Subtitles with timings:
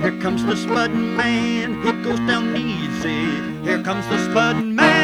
[0.00, 3.64] Here comes the Spud Man, he goes down easy.
[3.64, 4.94] Here comes the Spud Man.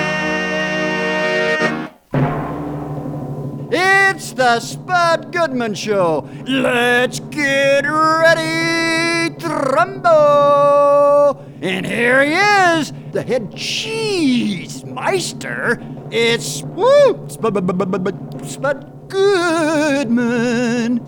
[3.73, 6.29] It's the Spud Goodman Show.
[6.47, 11.43] Let's get ready, Trumbo.
[11.61, 15.81] And here he is, the head cheese meister.
[16.13, 21.01] It's woo, Spud, Spud Goodman.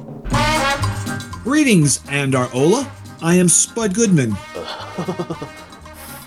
[1.45, 2.91] Greetings, Andar Ola.
[3.23, 4.37] I am Spud Goodman.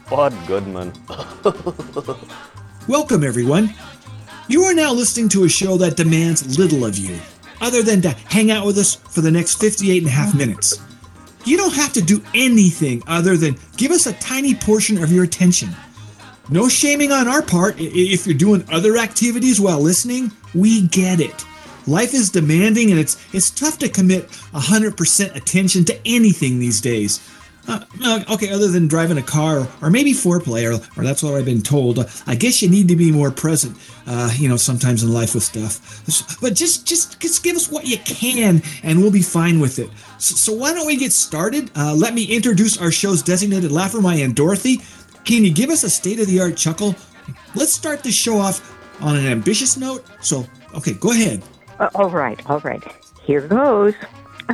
[0.07, 0.91] Spud Goodman.
[2.87, 3.73] Welcome, everyone.
[4.47, 7.19] You are now listening to a show that demands little of you,
[7.61, 10.81] other than to hang out with us for the next 58 and a half minutes.
[11.45, 15.23] You don't have to do anything other than give us a tiny portion of your
[15.23, 15.69] attention.
[16.49, 20.31] No shaming on our part if you're doing other activities while listening.
[20.55, 21.45] We get it.
[21.89, 27.19] Life is demanding and it's it's tough to commit 100% attention to anything these days.
[27.67, 31.35] Uh, uh, okay, other than driving a car or maybe foreplay, or, or that's what
[31.35, 31.99] I've been told.
[32.25, 35.43] I guess you need to be more present, uh, you know, sometimes in life with
[35.43, 36.39] stuff.
[36.41, 39.89] But just, just, just give us what you can, and we'll be fine with it.
[40.17, 41.69] So, so why don't we get started?
[41.75, 44.81] Uh, let me introduce our show's designated laugher, my Aunt Dorothy.
[45.23, 46.95] Can you give us a state-of-the-art chuckle?
[47.53, 50.07] Let's start the show off on an ambitious note.
[50.21, 51.43] So, okay, go ahead.
[51.79, 52.83] Uh, all right, all right.
[53.23, 53.93] Here goes.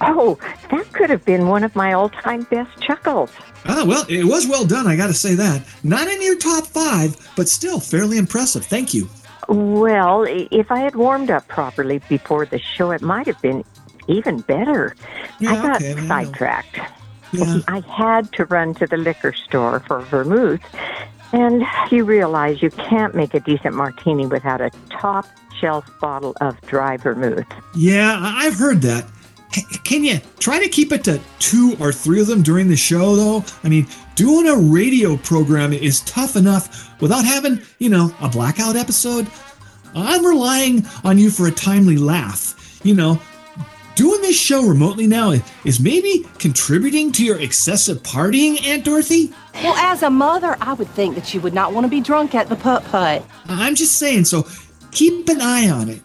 [0.00, 0.38] oh,
[0.70, 3.30] that could have been one of my all-time best chuckles.
[3.66, 4.86] Ah, well, it was well done.
[4.86, 5.64] I got to say that.
[5.84, 8.64] Not in your top five, but still fairly impressive.
[8.64, 9.08] Thank you.
[9.48, 13.64] Well, if I had warmed up properly before the show, it might have been
[14.08, 14.96] even better.
[15.40, 16.80] I got okay, sidetracked.
[17.32, 17.60] Yeah.
[17.68, 20.60] I had to run to the liquor store for vermouth,
[21.32, 25.26] and you realize you can't make a decent martini without a top
[25.60, 27.46] shelf bottle of dry vermouth.
[27.74, 29.06] Yeah, I've heard that.
[29.84, 33.14] Can you try to keep it to two or three of them during the show,
[33.16, 33.44] though?
[33.62, 38.76] I mean, doing a radio program is tough enough without having, you know, a blackout
[38.76, 39.26] episode.
[39.94, 42.80] I'm relying on you for a timely laugh.
[42.82, 43.20] You know,
[43.94, 49.32] doing this show remotely now is maybe contributing to your excessive partying, Aunt Dorothy?
[49.54, 52.34] Well, as a mother, I would think that you would not want to be drunk
[52.34, 53.24] at the putt putt.
[53.46, 54.46] I'm just saying, so
[54.90, 56.02] keep an eye on it.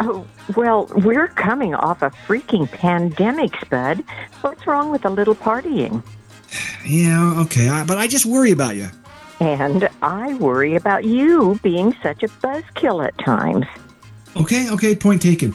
[0.00, 0.26] Oh,
[0.56, 4.02] well, we're coming off a freaking pandemic, Spud.
[4.40, 6.02] What's wrong with a little partying?
[6.84, 8.88] Yeah, okay, I, but I just worry about you.
[9.40, 13.66] And I worry about you being such a buzzkill at times.
[14.36, 15.54] Okay, okay, point taken.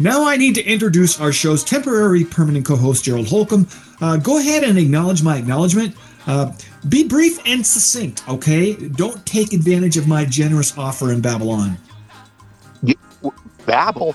[0.00, 3.66] Now I need to introduce our show's temporary permanent co-host, Gerald Holcomb.
[4.00, 5.96] Uh, go ahead and acknowledge my acknowledgement.
[6.26, 6.52] Uh,
[6.88, 8.74] be brief and succinct, okay?
[8.74, 11.76] Don't take advantage of my generous offer in Babylon.
[13.66, 14.14] babble.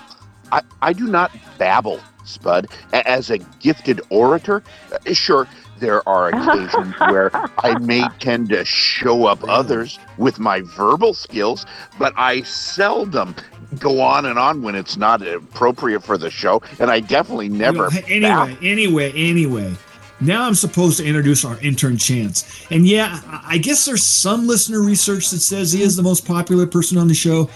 [0.52, 2.68] I, I do not babble, Spud.
[2.94, 5.48] A- As a gifted orator, uh, sure,
[5.80, 7.30] there are occasions where
[7.60, 11.66] I may tend to show up others with my verbal skills,
[12.00, 13.36] but I seldom
[13.80, 17.84] go on and on when it's not appropriate for the show, and I definitely never.
[17.84, 19.74] Well, hey, anyway, anyway, anyway.
[20.22, 22.68] Now I'm supposed to introduce our intern Chance.
[22.72, 26.26] And yeah, I I guess there's some listener research that says he is the most
[26.26, 27.50] popular person on the show.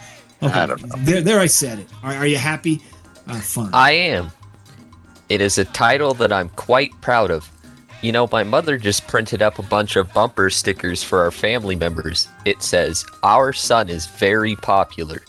[0.43, 0.95] Okay, I don't know.
[0.99, 1.87] There, there I said it.
[2.03, 2.81] Are, are you happy?
[3.27, 3.69] Uh, fine.
[3.73, 4.31] I am.
[5.29, 7.49] It is a title that I'm quite proud of.
[8.01, 11.75] You know, my mother just printed up a bunch of bumper stickers for our family
[11.75, 12.27] members.
[12.45, 15.23] It says, Our son is very popular.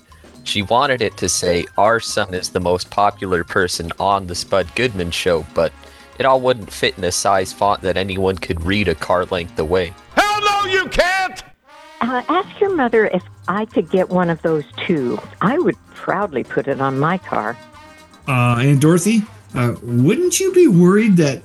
[0.49, 4.75] She wanted it to say, Our son is the most popular person on the Spud
[4.75, 5.75] Goodman show, but
[6.19, 9.59] it all wouldn't fit in a size font that anyone could read a car length
[9.59, 9.93] away.
[10.15, 11.43] Hell no, you can't!
[12.01, 15.21] Uh, ask your mother if I could get one of those too.
[15.43, 17.55] I would proudly put it on my car.
[18.27, 19.25] Uh, and Dorothy,
[19.55, 21.43] uh, wouldn't you be worried that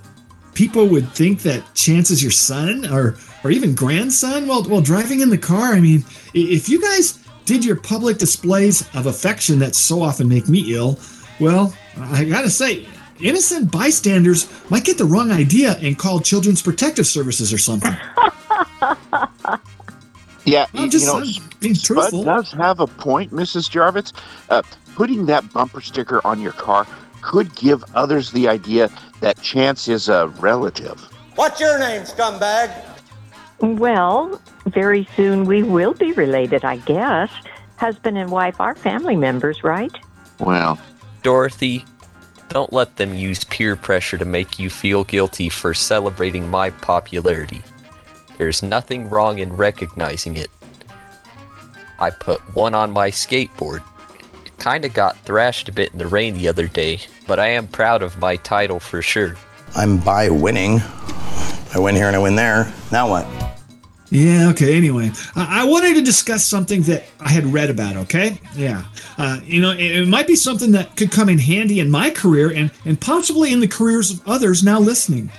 [0.54, 5.20] people would think that Chance is your son or or even grandson while while driving
[5.20, 5.74] in the car?
[5.74, 10.48] I mean, if you guys did your public displays of affection that so often make
[10.48, 11.00] me ill,
[11.40, 12.88] well, I gotta say,
[13.20, 17.96] innocent bystanders might get the wrong idea and call Children's Protective Services or something.
[20.46, 21.28] Yeah, I'm you just know, I'm
[21.60, 22.24] being Spud truthful.
[22.24, 23.70] does have a point, Mrs.
[23.70, 24.12] Jarvis.
[24.50, 24.62] Uh,
[24.96, 26.86] putting that bumper sticker on your car
[27.22, 28.90] could give others the idea
[29.22, 31.00] that Chance is a relative.
[31.36, 32.74] What's your name, scumbag?
[33.62, 37.32] Well, very soon we will be related, I guess.
[37.78, 39.92] Husband and wife are family members, right?
[40.40, 40.80] Well,
[41.22, 41.86] Dorothy,
[42.50, 47.62] don't let them use peer pressure to make you feel guilty for celebrating my popularity.
[48.38, 50.50] There's nothing wrong in recognizing it.
[52.00, 53.82] I put one on my skateboard.
[54.46, 57.68] It kinda got thrashed a bit in the rain the other day, but I am
[57.68, 59.36] proud of my title for sure.
[59.76, 60.82] I'm by winning.
[61.74, 62.72] I win here and I win there.
[62.92, 63.53] Now what?
[64.14, 64.78] Yeah, okay.
[64.78, 68.40] Anyway, I, I wanted to discuss something that I had read about, okay?
[68.56, 68.84] Yeah.
[69.18, 72.12] Uh, you know, it, it might be something that could come in handy in my
[72.12, 75.32] career and, and possibly in the careers of others now listening.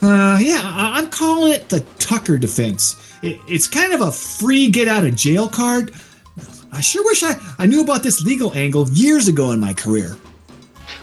[0.00, 2.96] Uh, yeah, I, I'm calling it the Tucker defense.
[3.22, 5.92] It, it's kind of a free get out of jail card.
[6.72, 10.16] I sure wish I, I knew about this legal angle years ago in my career.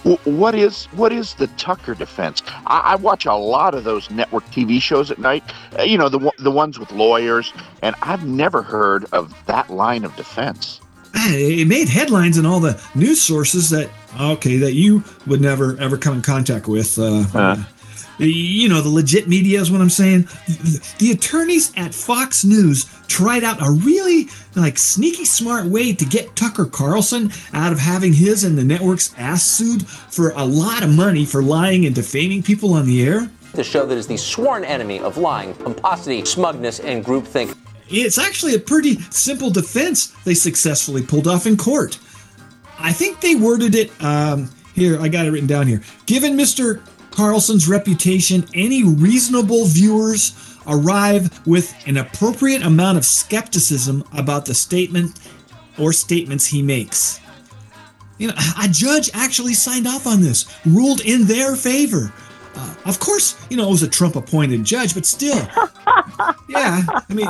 [0.06, 2.44] What is what is the Tucker defense?
[2.68, 5.44] I, I watch a lot of those network TV shows at night.
[5.78, 10.04] Uh, you know the the ones with lawyers, and I've never heard of that line
[10.04, 10.80] of defense.
[11.18, 15.98] It made headlines in all the news sources that okay that you would never ever
[15.98, 17.00] come in contact with.
[17.00, 17.56] Uh, Huh.
[18.18, 20.24] You know the legit media is what I'm saying.
[20.48, 26.06] The, the attorneys at Fox News tried out a really like sneaky smart way to
[26.06, 30.84] get Tucker Carlson out of having his and the network's ass sued for a lot
[30.84, 33.30] of money for lying and defaming people on the air.
[33.54, 37.58] The show that is the sworn enemy of lying, pomposity, smugness, and groupthink.
[37.90, 42.00] It's actually a pretty simple defense they successfully pulled off in court.
[42.80, 45.82] I think they worded it um, here, I got it written down here.
[46.06, 46.82] Given Mr.
[47.16, 55.20] Carlson's reputation, any reasonable viewers arrive with an appropriate amount of skepticism about the statement
[55.80, 57.22] or statements he makes.
[58.18, 62.14] You know, a judge actually signed off on this, ruled in their favor.
[62.56, 65.36] Uh, of course, you know, it was a Trump appointed judge, but still.
[66.48, 67.28] yeah, I mean,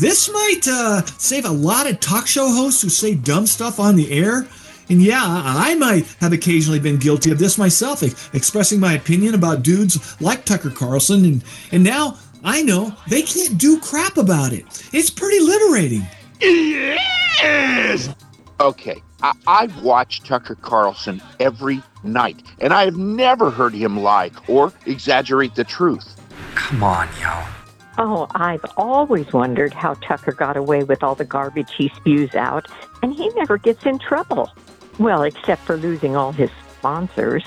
[0.00, 3.96] this might uh, save a lot of talk show hosts who say dumb stuff on
[3.96, 4.46] the air.
[4.92, 8.02] And yeah, I might have occasionally been guilty of this myself,
[8.34, 11.24] expressing my opinion about dudes like Tucker Carlson.
[11.24, 14.66] And, and now I know they can't do crap about it.
[14.92, 16.02] It's pretty liberating.
[16.42, 18.10] Yes!
[18.60, 24.30] Okay, I, I've watched Tucker Carlson every night, and I have never heard him lie
[24.46, 26.20] or exaggerate the truth.
[26.54, 27.42] Come on, yo.
[27.96, 32.68] Oh, I've always wondered how Tucker got away with all the garbage he spews out,
[33.02, 34.50] and he never gets in trouble.
[34.98, 37.44] Well, except for losing all his sponsors.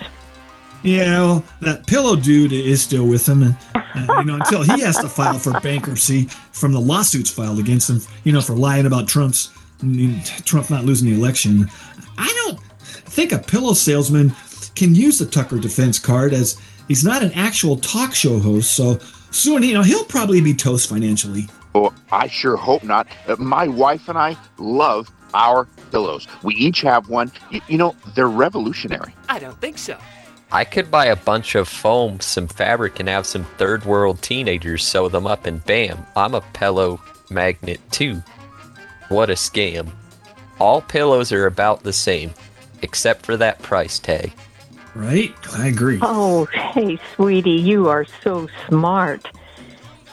[0.83, 4.81] Yeah, well, that pillow dude is still with him, and uh, you know until he
[4.81, 8.85] has to file for bankruptcy from the lawsuits filed against him, you know, for lying
[8.85, 9.51] about Trump's
[10.45, 11.67] Trump not losing the election.
[12.17, 14.31] I don't think a pillow salesman
[14.75, 18.75] can use the Tucker defense card as he's not an actual talk show host.
[18.75, 18.99] So
[19.31, 21.47] soon, you know, he'll probably be toast financially.
[21.73, 23.07] Oh, I sure hope not.
[23.27, 26.27] Uh, My wife and I love our pillows.
[26.43, 27.31] We each have one.
[27.51, 29.13] Y- you know, they're revolutionary.
[29.29, 29.97] I don't think so.
[30.51, 34.85] I could buy a bunch of foam, some fabric, and have some third world teenagers
[34.85, 38.21] sew them up, and bam, I'm a pillow magnet too.
[39.09, 39.89] What a scam.
[40.59, 42.33] All pillows are about the same,
[42.81, 44.31] except for that price tag.
[44.93, 45.33] Right?
[45.51, 45.99] I agree.
[46.01, 49.27] Oh, hey, sweetie, you are so smart.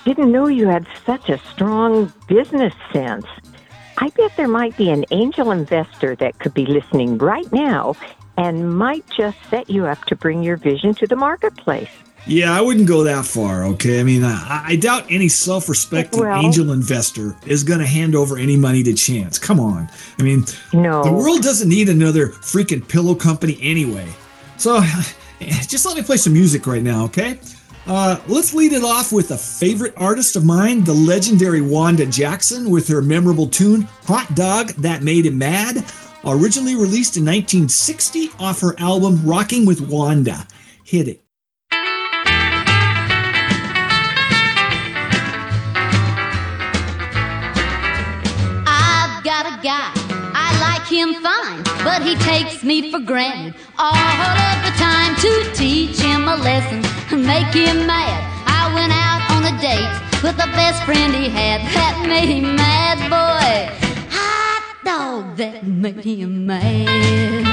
[0.04, 3.26] Didn't know you had such a strong business sense.
[4.02, 7.94] I bet there might be an angel investor that could be listening right now
[8.37, 11.88] and might just set you up to bring your vision to the marketplace.
[12.26, 14.00] Yeah, I wouldn't go that far, okay?
[14.00, 18.16] I mean, I, I doubt any self respecting Well- angel investor is going to hand
[18.16, 19.38] over any money to chance.
[19.38, 19.88] Come on.
[20.18, 21.04] I mean, No.
[21.04, 24.09] the world doesn't need another freaking pillow company anyway.
[24.56, 24.80] So
[25.40, 27.38] just let me play some music right now, okay?
[27.86, 32.70] Uh, let's lead it off with a favorite artist of mine, the legendary Wanda Jackson,
[32.70, 35.84] with her memorable tune, Hot Dog That Made Him Mad,
[36.24, 40.46] originally released in 1960 off her album Rocking with Wanda.
[40.84, 41.24] Hit it.
[52.04, 57.26] He takes me for granted all of the time to teach him a lesson, and
[57.26, 58.21] make him mad.
[58.47, 62.56] I went out on a date with the best friend he had that made him
[62.56, 63.73] mad, boy.
[64.11, 67.47] Hot dog that made him mad.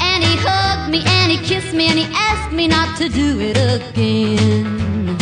[0.00, 3.40] And he hugged me and he kissed me and he asked me not to do
[3.40, 5.16] it again.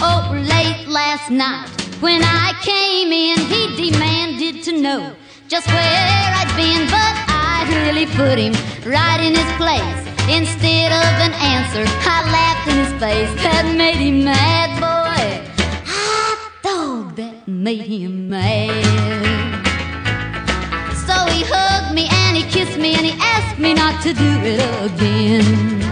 [0.00, 1.68] Oh, late last night
[2.00, 5.14] when I came in, he demanded to know
[5.54, 10.00] just where I'd been, but I really put him right in his place.
[10.26, 13.30] Instead of an answer, I laughed in his face.
[13.44, 15.22] That made him mad, boy.
[15.86, 18.82] Hot dog, that made him mad.
[21.06, 24.30] So he hugged me and he kissed me and he asked me not to do
[24.42, 25.83] it again.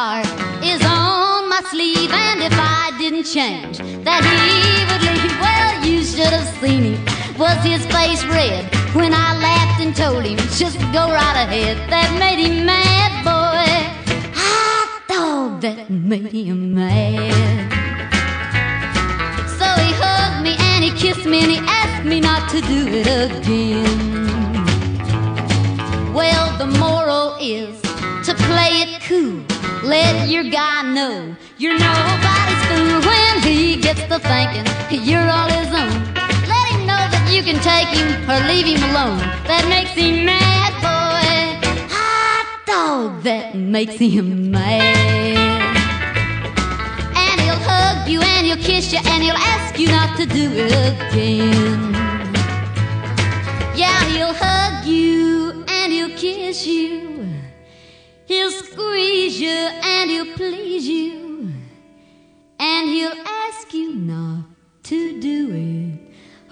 [0.00, 0.26] Heart
[0.64, 3.76] is on my sleeve, and if I didn't change,
[4.06, 4.32] that he
[4.88, 5.32] would leave.
[5.44, 7.00] Well, you should have seen him.
[7.42, 8.64] Was his face red
[8.94, 11.76] when I laughed and told him just go right ahead?
[11.92, 13.68] That made him mad, boy.
[14.42, 17.68] Hot dog, that made him mad.
[19.58, 22.80] So he hugged me and he kissed me and he asked me not to do
[23.00, 24.00] it again.
[26.18, 27.76] Well, the moral is
[28.26, 29.49] to play it cool.
[29.82, 34.66] Let your guy know you're nobody's fool when he gets to thinking
[35.02, 36.04] you're all his own.
[36.46, 39.18] Let him know that you can take him or leave him alone.
[39.48, 41.66] That makes him mad, boy.
[41.88, 44.96] Hot dog, that makes him mad.
[47.16, 50.50] And he'll hug you and he'll kiss you and he'll ask you not to do
[50.52, 51.94] it again.
[53.74, 57.09] Yeah, he'll hug you and he'll kiss you.
[58.30, 61.50] He'll squeeze you and he'll please you.
[62.60, 64.44] And he'll ask you not
[64.84, 65.98] to do it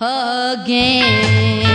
[0.01, 1.69] again.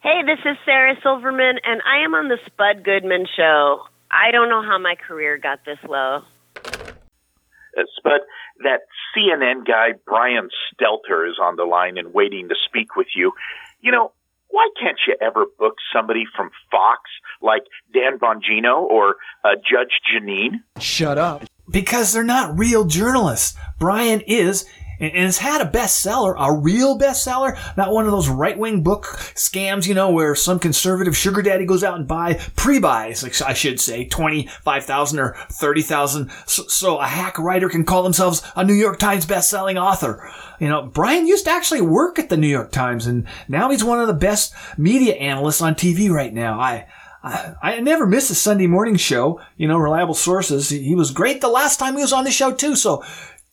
[0.00, 3.82] Hey, this is Sarah Silverman, and I am on the Spud Goodman Show.
[4.10, 6.22] I don't know how my career got this low.
[6.56, 8.20] Uh, Spud,
[8.64, 8.80] that
[9.16, 13.32] CNN guy Brian Stelter is on the line and waiting to speak with you.
[13.80, 14.12] You know,
[14.48, 17.02] why can't you ever book somebody from Fox
[17.40, 20.62] like Dan Bongino or uh, Judge Jeanine?
[20.78, 21.44] Shut up.
[21.70, 23.56] Because they're not real journalists.
[23.78, 24.66] Brian is,
[25.02, 29.06] and has had a bestseller, a real bestseller, not one of those right wing book
[29.34, 33.52] scams, you know, where some conservative sugar daddy goes out and buy pre-buys, like I
[33.52, 36.30] should say, 25,000 or 30,000.
[36.46, 40.30] So, so a hack writer can call themselves a New York Times best-selling author.
[40.60, 43.82] You know, Brian used to actually work at the New York Times and now he's
[43.82, 46.60] one of the best media analysts on TV right now.
[46.60, 46.86] I,
[47.24, 49.40] I, never miss a Sunday morning show.
[49.56, 50.70] You know, reliable sources.
[50.70, 52.74] He was great the last time he was on the show too.
[52.74, 53.04] So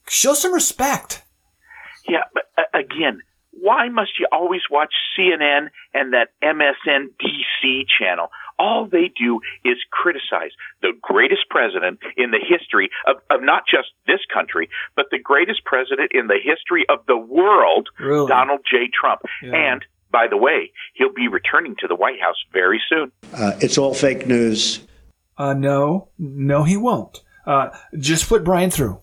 [0.08, 1.22] show some respect.
[2.10, 3.20] Yeah, but uh, again,
[3.52, 8.28] why must you always watch CNN and that MSNBC channel?
[8.58, 10.50] All they do is criticize
[10.82, 15.64] the greatest president in the history of, of not just this country, but the greatest
[15.64, 18.28] president in the history of the world, Really?
[18.28, 18.90] Donald J.
[18.92, 19.22] Trump.
[19.42, 19.54] Yeah.
[19.54, 23.12] And by the way, he'll be returning to the White House very soon.
[23.32, 24.80] Uh, it's all fake news.
[25.38, 27.22] Uh, no, no, he won't.
[27.46, 29.00] Uh, just put Brian through.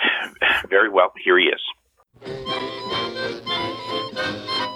[0.70, 1.60] Very well, here he is.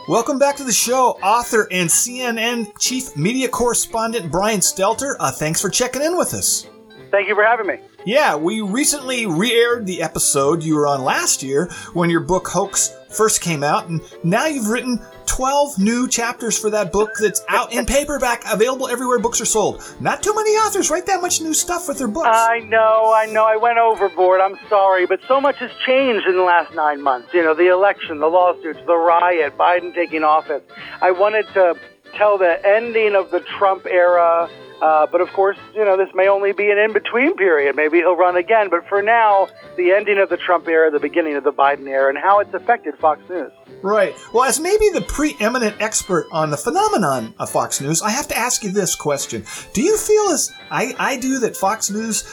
[0.09, 5.17] Welcome back to the show, author and CNN chief media correspondent Brian Stelter.
[5.21, 6.67] Uh, thanks for checking in with us.
[7.11, 7.81] Thank you for having me.
[8.07, 12.95] Yeah, we recently re-aired the episode you were on last year when your book Hoax
[13.11, 14.99] first came out, and now you've written
[15.35, 19.83] 12 new chapters for that book that's out in paperback, available everywhere books are sold.
[19.99, 22.29] Not too many authors write that much new stuff with their books.
[22.29, 23.45] I know, I know.
[23.45, 24.41] I went overboard.
[24.41, 27.35] I'm sorry, but so much has changed in the last nine months.
[27.35, 30.63] You know, the election, the lawsuits, the riot, Biden taking office.
[31.03, 31.75] I wanted to
[32.15, 34.49] tell the ending of the Trump era.
[34.83, 37.77] Uh, but of course, you know, this may only be an in between period.
[37.77, 38.71] Maybe he'll run again.
[38.71, 42.09] But for now, the ending of the Trump era, the beginning of the Biden era,
[42.09, 43.53] and how it's affected Fox News.
[43.83, 44.15] Right.
[44.33, 48.37] Well, as maybe the preeminent expert on the phenomenon of Fox News, I have to
[48.37, 49.45] ask you this question.
[49.73, 52.25] Do you feel as I, I do that Fox News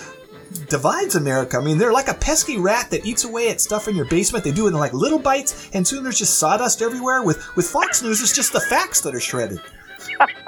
[0.68, 1.58] divides America?
[1.58, 4.44] I mean, they're like a pesky rat that eats away at stuff in your basement.
[4.44, 7.24] They do it in like little bites, and soon there's just sawdust everywhere.
[7.24, 9.60] With, with Fox News, it's just the facts that are shredded.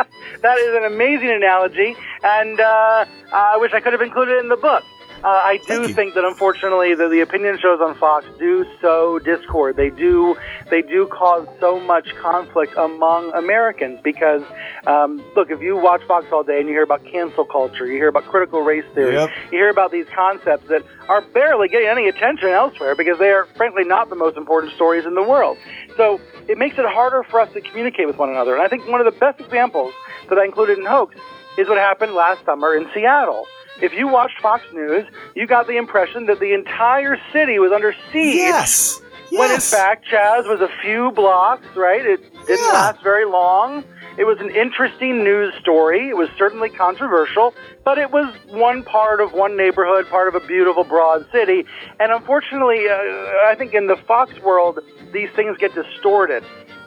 [0.44, 4.50] that is an amazing analogy, and uh, I wish I could have included it in
[4.50, 4.84] the book.
[5.24, 9.78] Uh, I do think that unfortunately the, the opinion shows on Fox do sow discord.
[9.78, 10.36] They do
[10.70, 14.42] they do cause so much conflict among Americans because
[14.86, 17.94] um, look, if you watch Fox all day and you hear about cancel culture, you
[17.94, 19.30] hear about critical race theory, Yep.
[19.54, 23.46] you hear about these concepts that are barely getting any attention elsewhere because they are
[23.56, 25.58] frankly not the most important stories in the world.
[25.98, 28.54] So it makes it harder for us to communicate with one another.
[28.54, 29.94] And I think one of the best examples
[30.30, 31.16] that I included in Hoax
[31.58, 33.46] is what happened last summer in Seattle.
[33.82, 37.94] If you watched Fox News, you got the impression that the entire city was under
[38.12, 38.36] siege.
[38.36, 39.02] Yes.
[39.32, 42.06] When in fact, Chaz was a few blocks, right?
[42.06, 43.84] It didn't last very long.
[44.18, 46.10] It was an interesting news story.
[46.10, 50.46] It was certainly controversial, but it was one part of one neighborhood, part of a
[50.46, 51.66] beautiful, broad city.
[52.00, 52.94] And unfortunately, uh,
[53.48, 54.80] I think in the Fox world,
[55.12, 56.44] these things get distorted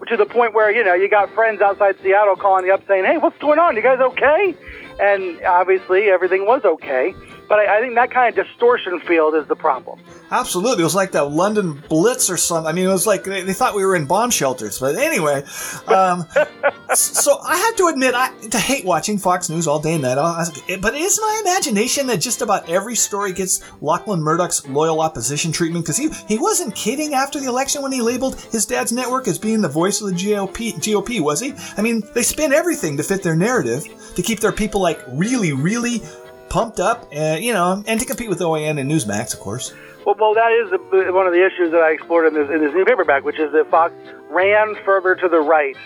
[0.07, 3.05] to the point where, you know, you got friends outside Seattle calling you up saying,
[3.05, 3.75] hey, what's going on?
[3.75, 4.55] You guys okay?
[5.01, 7.15] And obviously, everything was okay.
[7.49, 10.01] But I, I think that kind of distortion field is the problem.
[10.31, 10.81] Absolutely.
[10.81, 12.69] It was like that London Blitz or something.
[12.69, 14.79] I mean, it was like they, they thought we were in bomb shelters.
[14.81, 15.45] But anyway,
[15.87, 16.25] um,
[16.95, 20.17] so I have to admit, I to hate watching Fox News all day and night.
[20.17, 20.51] Was-
[20.81, 25.53] But it is my imagination that just about every story gets Lachlan Murdoch's loyal opposition
[25.53, 29.29] treatment because he, he wasn't kidding after the election when he labeled his dad's network
[29.29, 31.53] as being the voice of the GOP, GOP, was he?
[31.77, 33.85] I mean, they spin everything to fit their narrative
[34.17, 36.03] to keep their people like really, really
[36.49, 39.73] pumped up, uh, you know, and to compete with OAN and Newsmax, of course.
[40.05, 40.71] Well, well, that is
[41.13, 43.53] one of the issues that I explored in this, in this new paperback, which is
[43.53, 43.93] that Fox
[44.31, 45.77] ran further to the right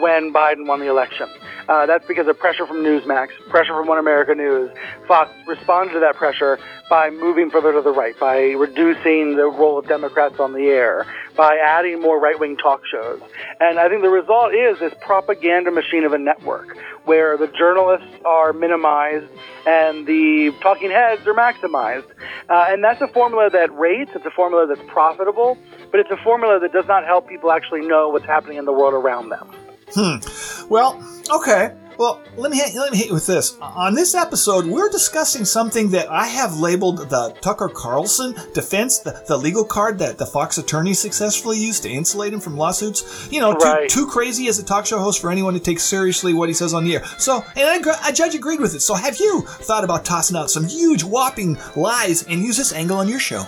[0.00, 1.28] when Biden won the election.
[1.68, 4.70] Uh, that's because of pressure from Newsmax, pressure from One America News.
[5.06, 9.78] Fox responded to that pressure by moving further to the right, by reducing the role
[9.78, 13.20] of Democrats on the air, by adding more right-wing talk shows.
[13.60, 18.08] And I think the result is this propaganda machine of a network where the journalists
[18.24, 19.26] are minimized
[19.66, 22.10] and the talking heads are maximized.
[22.48, 25.56] Uh, and that's a formula that rates, it's a formula that's profitable,
[25.92, 28.72] but it's a formula that does not help people actually know what's happening in the
[28.72, 29.48] world around them.
[29.94, 30.68] Hmm.
[30.68, 31.74] Well, okay.
[31.98, 33.58] Well, let me hit, let me hit you with this.
[33.60, 39.22] On this episode, we're discussing something that I have labeled the Tucker Carlson defense, the,
[39.28, 43.28] the legal card that the Fox attorney successfully used to insulate him from lawsuits.
[43.30, 43.86] You know, Right.
[43.90, 46.54] too, too crazy as a talk show host for anyone to take seriously what he
[46.54, 47.04] says on the air.
[47.18, 48.80] So, and I, a judge agreed with it.
[48.80, 52.96] So, have you thought about tossing out some huge, whopping lies and use this angle
[52.96, 53.44] on your show?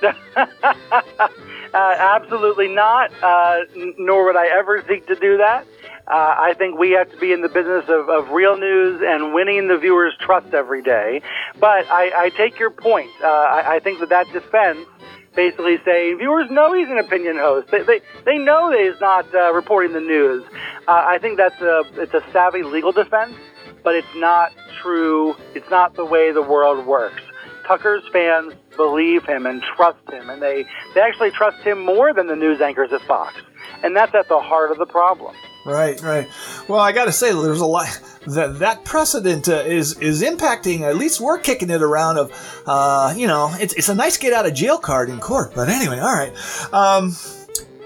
[1.72, 3.60] Uh, absolutely not, uh,
[3.98, 5.64] nor would I ever seek to do that.
[6.08, 9.32] Uh, I think we have to be in the business of, of real news and
[9.32, 11.22] winning the viewers' trust every day.
[11.60, 13.10] But I, I take your point.
[13.22, 14.80] Uh, I, I think that that defense
[15.36, 17.70] basically saying viewers know he's an opinion host.
[17.70, 20.42] They, they, they know that he's not uh, reporting the news.
[20.88, 23.34] Uh, I think that's a, it's a savvy legal defense,
[23.84, 24.52] but it's not
[24.82, 25.36] true.
[25.54, 27.22] It's not the way the world works.
[27.66, 30.64] Tucker's fans believe him and trust him, and they,
[30.94, 33.34] they actually trust him more than the news anchors at Fox.
[33.82, 35.34] And that's at the heart of the problem.
[35.66, 36.26] Right, right.
[36.68, 37.86] Well, I got to say, there's a lot
[38.26, 40.80] that that precedent uh, is is impacting.
[40.80, 42.16] At least we're kicking it around.
[42.16, 45.52] Of, uh, you know, it's it's a nice get out of jail card in court.
[45.54, 46.32] But anyway, all right.
[46.72, 47.14] Um,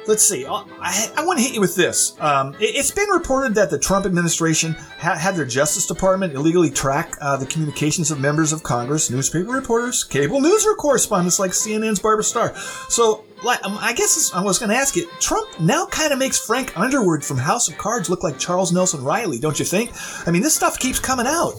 [0.07, 0.45] let's see.
[0.45, 2.19] Uh, I, I want to hit you with this.
[2.21, 6.71] Um, it, has been reported that the Trump administration ha- had their Justice Department illegally
[6.71, 11.99] track uh, the communications of members of Congress, newspaper reporters, cable news correspondents like CNN's
[11.99, 12.55] Barbara Starr.
[12.89, 15.07] So, um, I guess I was going to ask it.
[15.21, 19.05] Trump now kind of makes Frank Underwood from House of Cards look like Charles Nelson
[19.05, 19.91] Reilly, don't you think?
[20.27, 21.55] I mean, this stuff keeps coming out.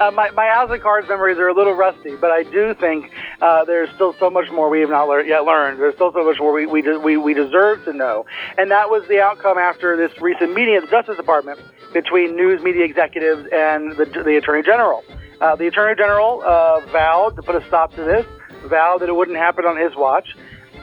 [0.00, 3.10] Uh, my, my House of Cards memories are a little rusty, but I do think
[3.40, 5.80] uh, there's still so much more we have not lear- yet learned.
[5.80, 8.26] There's still so much more we, we, de- we, we deserve to know.
[8.56, 11.60] And that was the outcome after this recent meeting at the Justice Department
[11.92, 15.02] between news media executives and the, the Attorney General.
[15.40, 18.26] Uh, the Attorney General uh, vowed to put a stop to this,
[18.64, 20.28] vowed that it wouldn't happen on his watch.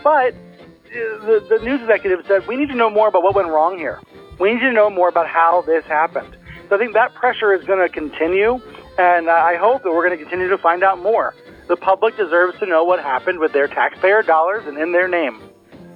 [0.06, 3.48] But uh, the, the news executive said, we need to know more about what went
[3.48, 4.00] wrong here.
[4.40, 6.38] We need to know more about how this happened.
[6.70, 8.62] So I think that pressure is going to continue,
[9.00, 11.34] and I hope that we're going to continue to find out more.
[11.68, 15.42] The public deserves to know what happened with their taxpayer dollars and in their name.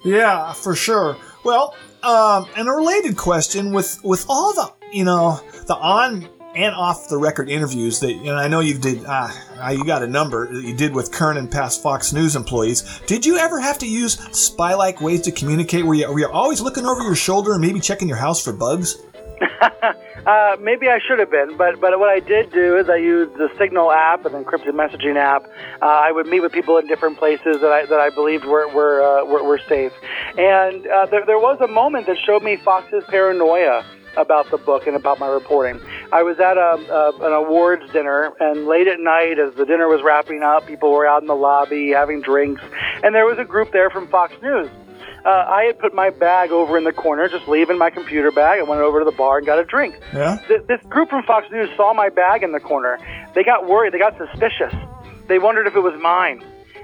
[0.04, 1.16] Yeah, for sure.
[1.44, 6.74] Well, um, and a related question with with all the you know the on and
[6.74, 9.30] off the record interviews that know I know you did uh,
[9.72, 13.02] you got a number that you did with current and past Fox News employees.
[13.06, 15.86] Did you ever have to use spy like ways to communicate?
[15.86, 18.98] Where you were always looking over your shoulder and maybe checking your house for bugs?
[20.26, 23.34] Uh, maybe I should have been, but but what I did do is I used
[23.36, 25.46] the Signal app, an encrypted messaging app.
[25.82, 28.68] Uh, I would meet with people in different places that I that I believed were
[28.68, 29.94] were uh, were, were safe,
[30.38, 33.86] and uh, there there was a moment that showed me Fox's paranoia
[34.20, 35.80] about the book and about my reporting.
[36.12, 39.88] I was at a, a an awards dinner, and late at night, as the dinner
[39.88, 42.62] was wrapping up, people were out in the lobby having drinks,
[43.04, 44.70] and there was a group there from Fox News.
[45.26, 48.60] Uh, I had put my bag over in the corner, just leaving my computer bag.
[48.60, 50.00] I went over to the bar and got a drink.
[50.14, 50.38] Yeah.
[50.48, 52.98] Th- this group from Fox News saw my bag in the corner.
[53.36, 53.94] They got worried.
[53.94, 54.74] They got suspicious.
[55.28, 56.42] They wondered if it was mine.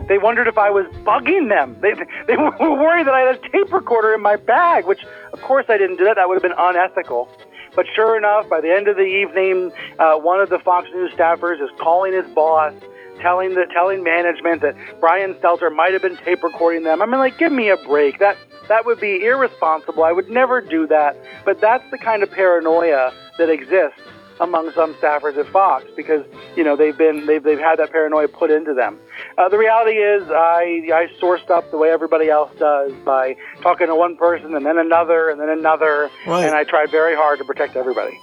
[0.07, 1.77] They wondered if I was bugging them.
[1.81, 1.93] They,
[2.27, 5.03] they were worried that I had a tape recorder in my bag, which,
[5.33, 6.15] of course, I didn't do that.
[6.15, 7.29] That would have been unethical.
[7.75, 11.11] But sure enough, by the end of the evening, uh, one of the Fox News
[11.11, 12.73] staffers is calling his boss,
[13.19, 17.01] telling the telling management that Brian Stelter might have been tape recording them.
[17.01, 18.19] I mean, like, give me a break.
[18.19, 18.37] That
[18.69, 20.03] that would be irresponsible.
[20.03, 21.17] I would never do that.
[21.43, 23.99] But that's the kind of paranoia that exists
[24.39, 28.27] among some staffers at Fox because you know they've been they've they've had that paranoia
[28.27, 28.99] put into them.
[29.37, 33.87] Uh, the reality is, I I sourced up the way everybody else does by talking
[33.87, 36.45] to one person and then another and then another, Right.
[36.45, 38.19] and I tried very hard to protect everybody.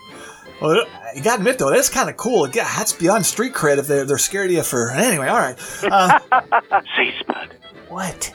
[0.61, 0.85] Well,
[1.17, 2.49] you got to admit though, that's kind of cool.
[2.49, 5.27] Yeah, that's beyond street cred if they're they're scared of you for anyway.
[5.29, 5.59] All right.
[5.83, 6.19] Uh,
[6.97, 7.57] Say, Spud.
[7.89, 8.33] What?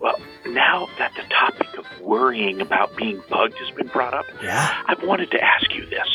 [0.00, 4.82] Well, now that the topic of worrying about being bugged has been brought up, yeah?
[4.86, 6.06] I've wanted to ask you this.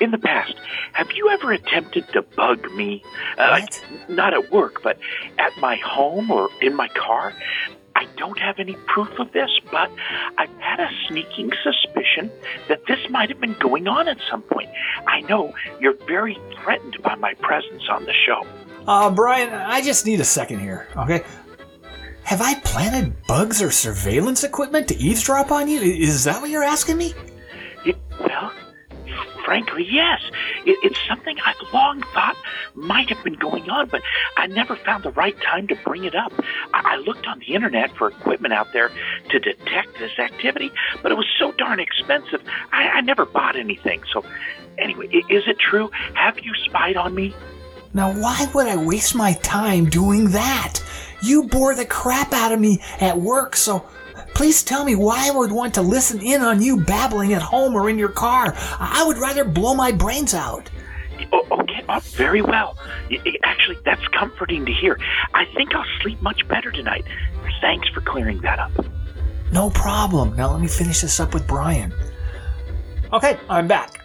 [0.00, 0.54] In the past,
[0.92, 3.02] have you ever attempted to bug me?
[3.38, 4.98] Uh, like, not at work, but
[5.38, 7.32] at my home or in my car?
[7.96, 9.90] I don't have any proof of this, but
[10.36, 12.30] I've had a sneaking suspicion
[12.68, 14.68] that this might have been going on at some point.
[15.06, 18.44] I know you're very threatened by my presence on the show.
[18.86, 21.22] Uh, Brian, I just need a second here, okay?
[22.24, 25.80] Have I planted bugs or surveillance equipment to eavesdrop on you?
[25.80, 27.14] Is that what you're asking me?
[27.84, 28.52] It, well,
[29.44, 30.20] frankly, yes.
[30.64, 32.36] It, it's something I've long thought
[32.74, 34.02] might have been going on, but
[34.36, 36.32] I never found the right time to bring it up.
[36.72, 38.90] I, I looked on the internet for equipment out there
[39.30, 40.72] to detect this activity,
[41.02, 44.02] but it was so darn expensive, I, I never bought anything.
[44.12, 44.24] So,
[44.78, 45.90] anyway, is it true?
[46.14, 47.34] Have you spied on me?
[47.92, 50.80] Now, why would I waste my time doing that?
[51.22, 53.86] You bore the crap out of me at work, so
[54.34, 57.74] please tell me why I would want to listen in on you babbling at home
[57.74, 58.54] or in your car.
[58.78, 60.70] I would rather blow my brains out.
[61.32, 62.76] Oh, okay, oh, very well.
[63.44, 64.98] Actually, that's comforting to hear.
[65.32, 67.04] I think I'll sleep much better tonight.
[67.60, 68.72] Thanks for clearing that up.
[69.52, 70.34] No problem.
[70.36, 71.94] Now let me finish this up with Brian.
[73.12, 74.03] Okay, I'm back.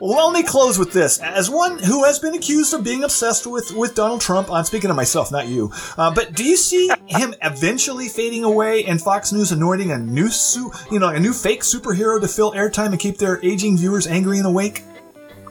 [0.00, 1.18] Well, let me close with this.
[1.18, 4.90] As one who has been accused of being obsessed with, with Donald Trump, I'm speaking
[4.90, 5.72] of myself, not you.
[5.96, 10.28] Uh, but do you see him eventually fading away and Fox News anointing a new,
[10.28, 14.06] su- you know, a new fake superhero to fill airtime and keep their aging viewers
[14.06, 14.82] angry and awake?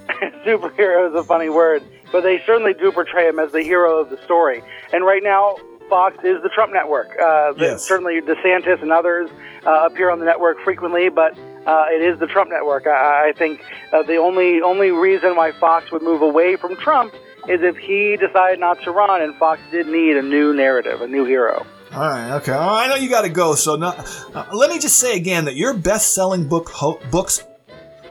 [0.46, 4.10] Superhero is a funny word, but they certainly do portray him as the hero of
[4.10, 4.64] the story.
[4.94, 5.58] And right now,
[5.90, 7.10] Fox is the Trump network.
[7.22, 7.86] Uh, Yes.
[7.88, 9.30] Certainly, DeSantis and others
[9.66, 12.88] uh, appear on the network frequently, but uh, it is the Trump network.
[12.88, 17.14] I, I think uh, the only only reason why Fox would move away from Trump
[17.48, 21.08] is if he decided not to run, and Fox did need a new narrative, a
[21.08, 21.66] new hero.
[21.94, 22.52] All right, okay.
[22.52, 23.88] Oh, I know you got to go, so no,
[24.34, 27.44] uh, let me just say again that your best-selling book ho- books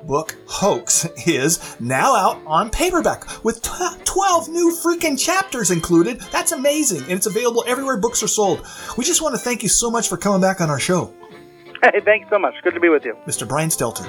[0.04, 3.70] book hoax is now out on paperback with t-
[4.04, 6.20] 12 new freaking chapters included.
[6.32, 8.64] That's amazing, and it's available everywhere books are sold.
[8.96, 11.12] We just want to thank you so much for coming back on our show,
[11.82, 12.54] Hey, thanks so much.
[12.62, 13.16] Good to be with you.
[13.26, 13.46] Mr.
[13.46, 14.06] Brian Stelter.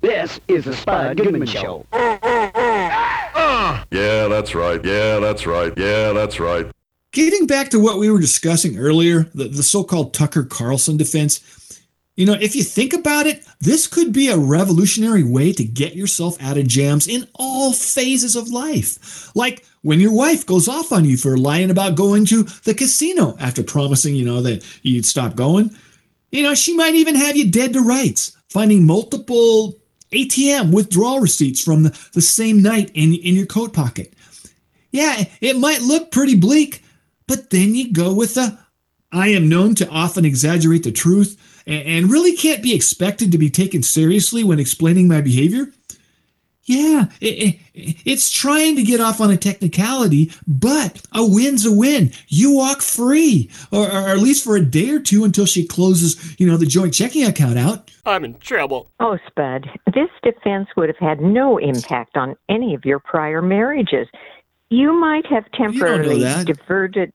[0.00, 1.86] This is the Spud Goodman Show.
[1.92, 3.86] Ah!
[3.90, 4.84] Yeah, that's right.
[4.84, 5.72] Yeah, that's right.
[5.76, 6.66] Yeah, that's right.
[7.12, 11.38] Getting back to what we were discussing earlier, the, the so called Tucker Carlson defense,
[12.20, 15.96] you know, if you think about it, this could be a revolutionary way to get
[15.96, 19.34] yourself out of jams in all phases of life.
[19.34, 23.38] Like when your wife goes off on you for lying about going to the casino
[23.40, 25.70] after promising, you know, that you'd stop going.
[26.30, 29.78] You know, she might even have you dead to rights, finding multiple
[30.12, 34.12] ATM withdrawal receipts from the, the same night in, in your coat pocket.
[34.90, 36.84] Yeah, it might look pretty bleak,
[37.26, 38.58] but then you go with the
[39.10, 43.38] I am known to often exaggerate the truth and, and really can't be expected to
[43.38, 45.72] be taken seriously when explaining my behavior.
[46.64, 51.72] Yeah, it, it, it's trying to get off on a technicality, but a win's a
[51.72, 52.12] win.
[52.28, 56.38] You walk free, or, or at least for a day or two until she closes,
[56.38, 57.90] you know, the joint checking account out.
[58.06, 58.88] I'm in trouble.
[59.00, 64.06] Oh, Spud, this defense would have had no impact on any of your prior marriages.
[64.68, 66.46] You might have temporarily that.
[66.46, 67.12] diverted.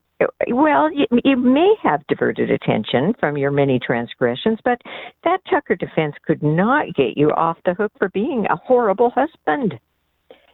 [0.48, 4.82] Well, you, you may have diverted attention from your many transgressions, but
[5.24, 9.78] that Tucker defense could not get you off the hook for being a horrible husband.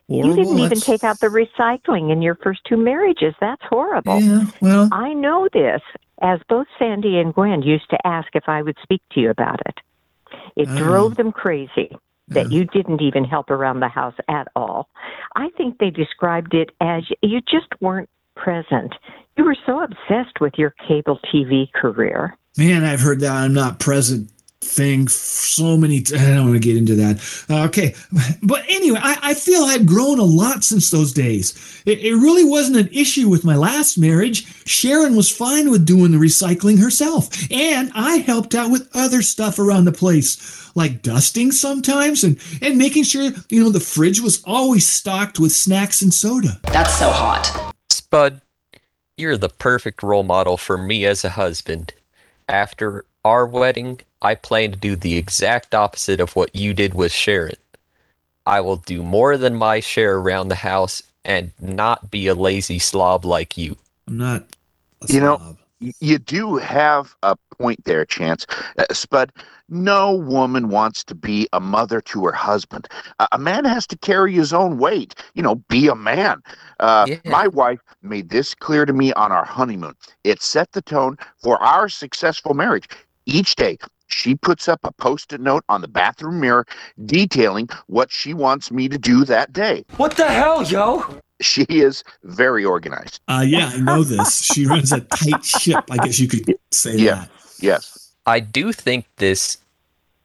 [0.07, 3.35] you didn't even take out the recycling in your first two marriages.
[3.39, 4.19] That's horrible.
[4.21, 5.81] Yeah, well, I know this.
[6.23, 9.59] as both Sandy and Gwen used to ask if I would speak to you about
[9.67, 9.79] it.
[10.55, 10.77] It Oh.
[10.77, 11.95] drove them crazy
[12.27, 14.87] that you didn't even help around the house at all.
[15.35, 18.07] I think they described it as you just weren't
[18.41, 18.93] present.
[19.37, 22.37] You were so obsessed with your cable TV career.
[22.57, 24.29] Man, I've heard that I'm not present
[24.63, 27.45] thing so many t- I don't want to get into that.
[27.49, 27.95] Uh, okay.
[28.43, 31.83] But anyway, I, I feel I've grown a lot since those days.
[31.85, 34.45] It, it really wasn't an issue with my last marriage.
[34.65, 37.29] Sharon was fine with doing the recycling herself.
[37.51, 42.77] And I helped out with other stuff around the place, like dusting sometimes and, and
[42.77, 46.59] making sure, you know, the fridge was always stocked with snacks and soda.
[46.63, 47.70] That's so hot.
[48.11, 48.41] Spud,
[49.15, 51.93] you're the perfect role model for me as a husband.
[52.49, 57.13] After our wedding, I plan to do the exact opposite of what you did with
[57.13, 57.55] Sharon.
[58.45, 62.79] I will do more than my share around the house and not be a lazy
[62.79, 63.77] slob like you.
[64.09, 64.45] I'm not.
[65.07, 65.55] You know, y-
[65.99, 68.45] you do have a point there, Chance.
[68.77, 69.31] Uh, Spud,
[69.69, 72.87] no woman wants to be a mother to her husband.
[73.19, 75.15] A a man has to carry his own weight.
[75.33, 76.41] You know, be a man.
[76.79, 79.95] Uh, My wife made this clear to me on our honeymoon.
[80.23, 82.87] It set the tone for our successful marriage.
[83.25, 86.65] Each day, she puts up a post it note on the bathroom mirror
[87.05, 89.85] detailing what she wants me to do that day.
[89.97, 91.05] What the hell, yo?
[91.41, 93.19] She is very organized.
[93.27, 94.43] Uh, yeah, I know this.
[94.43, 95.85] She runs a tight ship.
[95.89, 97.29] I guess you could say that.
[97.59, 98.13] Yes.
[98.25, 99.57] I do think this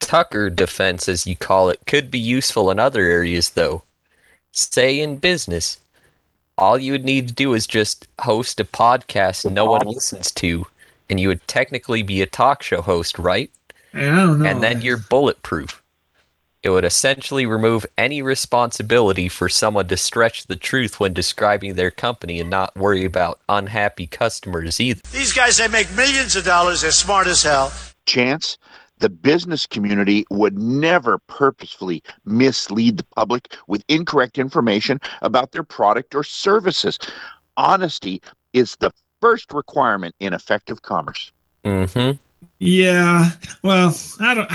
[0.00, 3.82] Tucker defense, as you call it, could be useful in other areas, though.
[4.52, 5.78] Say in business,
[6.58, 10.66] all you would need to do is just host a podcast no one listens to,
[11.10, 13.50] and you would technically be a talk show host, right?
[13.94, 14.46] I don't know.
[14.46, 15.82] And then you're bulletproof.
[16.66, 21.92] It would essentially remove any responsibility for someone to stretch the truth when describing their
[21.92, 25.00] company and not worry about unhappy customers either.
[25.12, 26.80] These guys, they make millions of dollars.
[26.80, 27.72] They're smart as hell.
[28.06, 28.58] chance
[28.98, 36.16] the business community would never purposefully mislead the public with incorrect information about their product
[36.16, 36.98] or services.
[37.56, 38.20] Honesty
[38.54, 41.30] is the first requirement in effective commerce.
[41.64, 42.16] Mm-hmm.
[42.58, 43.30] Yeah.
[43.62, 44.50] Well, I don't.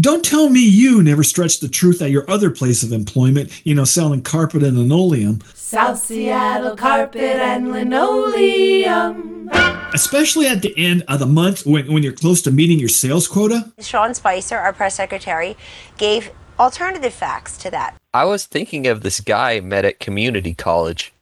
[0.00, 3.64] Don't tell me you never stretched the truth at your other place of employment.
[3.64, 5.40] You know, selling carpet and linoleum.
[5.54, 9.50] South Seattle carpet and linoleum.
[9.94, 13.28] Especially at the end of the month when, when you're close to meeting your sales
[13.28, 13.72] quota.
[13.78, 15.56] Sean Spicer, our press secretary,
[15.96, 17.96] gave alternative facts to that.
[18.12, 21.12] I was thinking of this guy I met at community college.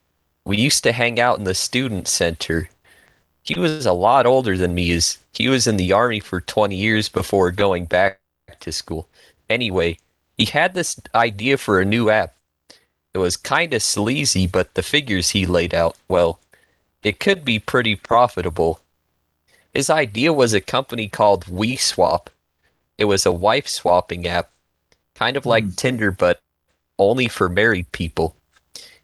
[0.45, 2.71] We used to hang out in the student center.
[3.47, 6.75] He was a lot older than me as he was in the army for 20
[6.75, 8.19] years before going back
[8.59, 9.09] to school.
[9.49, 9.99] Anyway,
[10.37, 12.35] he had this idea for a new app.
[13.15, 16.41] It was kind of sleazy, but the figures he laid out, well,
[17.05, 18.81] it could be pretty profitable.
[19.73, 22.27] His idea was a company called WeSwap.
[22.99, 24.51] It was a wife swapping app,
[25.15, 25.71] kind of like hmm.
[25.71, 26.41] Tinder, but
[26.99, 28.35] only for married people.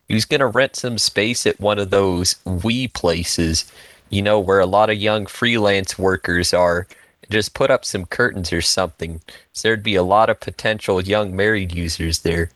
[0.09, 3.70] He was going to rent some space at one of those we places,
[4.12, 6.87] you know, where a lot of young freelance workers are.
[7.31, 9.22] Just put up some curtains or something.
[9.53, 12.51] So there'd be a lot of potential young married users there.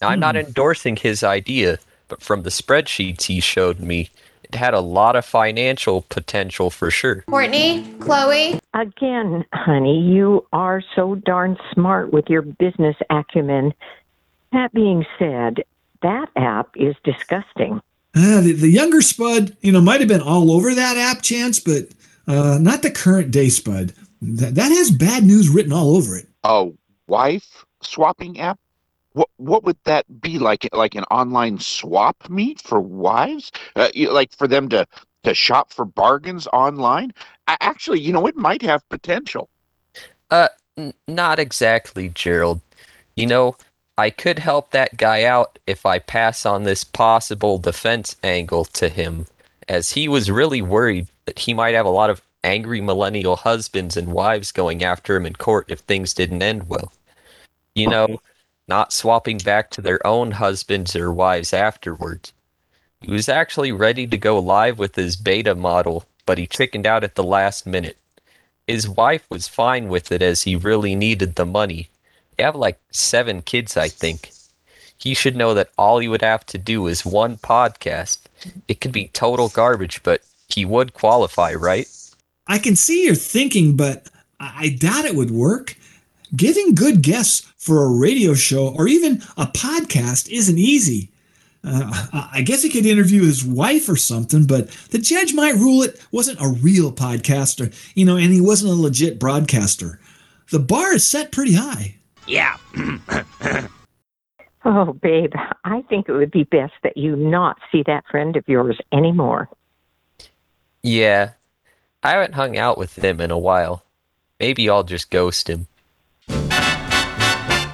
[0.00, 0.46] Now, I'm not Hmm.
[0.46, 1.78] endorsing his idea,
[2.08, 4.08] but from the spreadsheets he showed me,
[4.42, 7.24] it had a lot of financial potential for sure.
[7.28, 8.58] Courtney, Chloe.
[8.72, 13.74] Again, honey, you are so darn smart with your business acumen.
[14.52, 15.62] That being said,
[16.00, 17.82] that app is disgusting.
[18.16, 21.60] Uh, the, the younger Spud, you know, might have been all over that app chance,
[21.60, 21.88] but
[22.26, 23.92] uh, not the current day Spud.
[24.22, 26.26] That, that has bad news written all over it.
[26.44, 26.70] A
[27.06, 28.58] wife swapping app?
[29.12, 30.68] What what would that be like?
[30.72, 33.52] Like an online swap meet for wives?
[33.74, 34.86] Uh, you- like for them to
[35.24, 37.12] to shop for bargains online?
[37.48, 39.48] A- Actually, you know, it might have potential.
[40.30, 42.60] Uh, n- not exactly, Gerald.
[43.14, 43.56] You know,
[43.98, 48.90] I could help that guy out if I pass on this possible defense angle to
[48.90, 49.26] him,
[49.68, 53.96] as he was really worried that he might have a lot of angry millennial husbands
[53.96, 56.92] and wives going after him in court if things didn't end well.
[57.74, 58.20] You know,
[58.68, 62.32] not swapping back to their own husbands or wives afterwards.
[63.00, 67.04] He was actually ready to go live with his beta model, but he chickened out
[67.04, 67.96] at the last minute.
[68.66, 71.88] His wife was fine with it as he really needed the money.
[72.36, 74.30] They have like seven kids, I think.
[74.98, 78.18] He should know that all he would have to do is one podcast.
[78.68, 81.88] It could be total garbage, but he would qualify, right?
[82.46, 84.08] I can see your thinking, but
[84.40, 85.76] I I doubt it would work.
[86.34, 91.10] Getting good guests for a radio show or even a podcast isn't easy.
[91.64, 95.82] Uh, I guess he could interview his wife or something, but the judge might rule
[95.82, 99.98] it wasn't a real podcaster, you know, and he wasn't a legit broadcaster.
[100.50, 101.95] The bar is set pretty high.
[102.26, 102.56] Yeah.
[104.68, 105.32] Oh, babe,
[105.64, 109.48] I think it would be best that you not see that friend of yours anymore.
[110.82, 111.34] Yeah.
[112.02, 113.84] I haven't hung out with him in a while.
[114.40, 115.68] Maybe I'll just ghost him.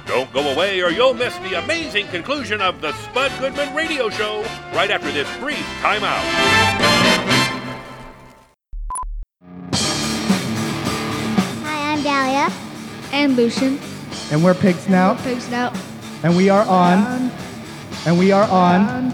[0.05, 4.41] Don't go away or you'll miss the amazing conclusion of the Spud Goodman Radio Show
[4.75, 6.21] right after this brief timeout.
[11.63, 12.53] Hi, I'm Dahlia.
[13.11, 13.79] And Lucian.
[14.33, 15.19] And we're Pig Snout.
[15.19, 15.77] Pig Snout.
[16.23, 17.29] And we are on.
[18.07, 19.11] And we are on.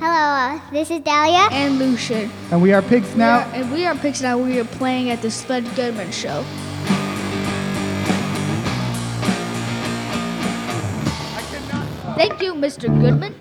[0.00, 1.46] Hello, uh, this is Dahlia.
[1.52, 2.30] And Lucian.
[2.50, 3.46] And we are Pig Snout.
[3.52, 4.40] and we are Pig Snout.
[4.40, 6.42] We are playing at the Spud Goodman Show.
[12.16, 12.88] Thank you, Mr.
[12.98, 13.34] Goodman.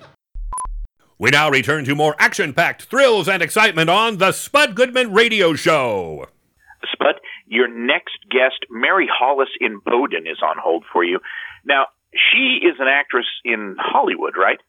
[1.20, 5.56] We now return to more action packed thrills and excitement on the Spud Goodman Radio
[5.56, 6.28] Show.
[6.92, 7.16] Spud,
[7.48, 11.20] your next guest, Mary Hollis Inboden, is on hold for you.
[11.66, 14.60] Now, she is an actress in Hollywood, right?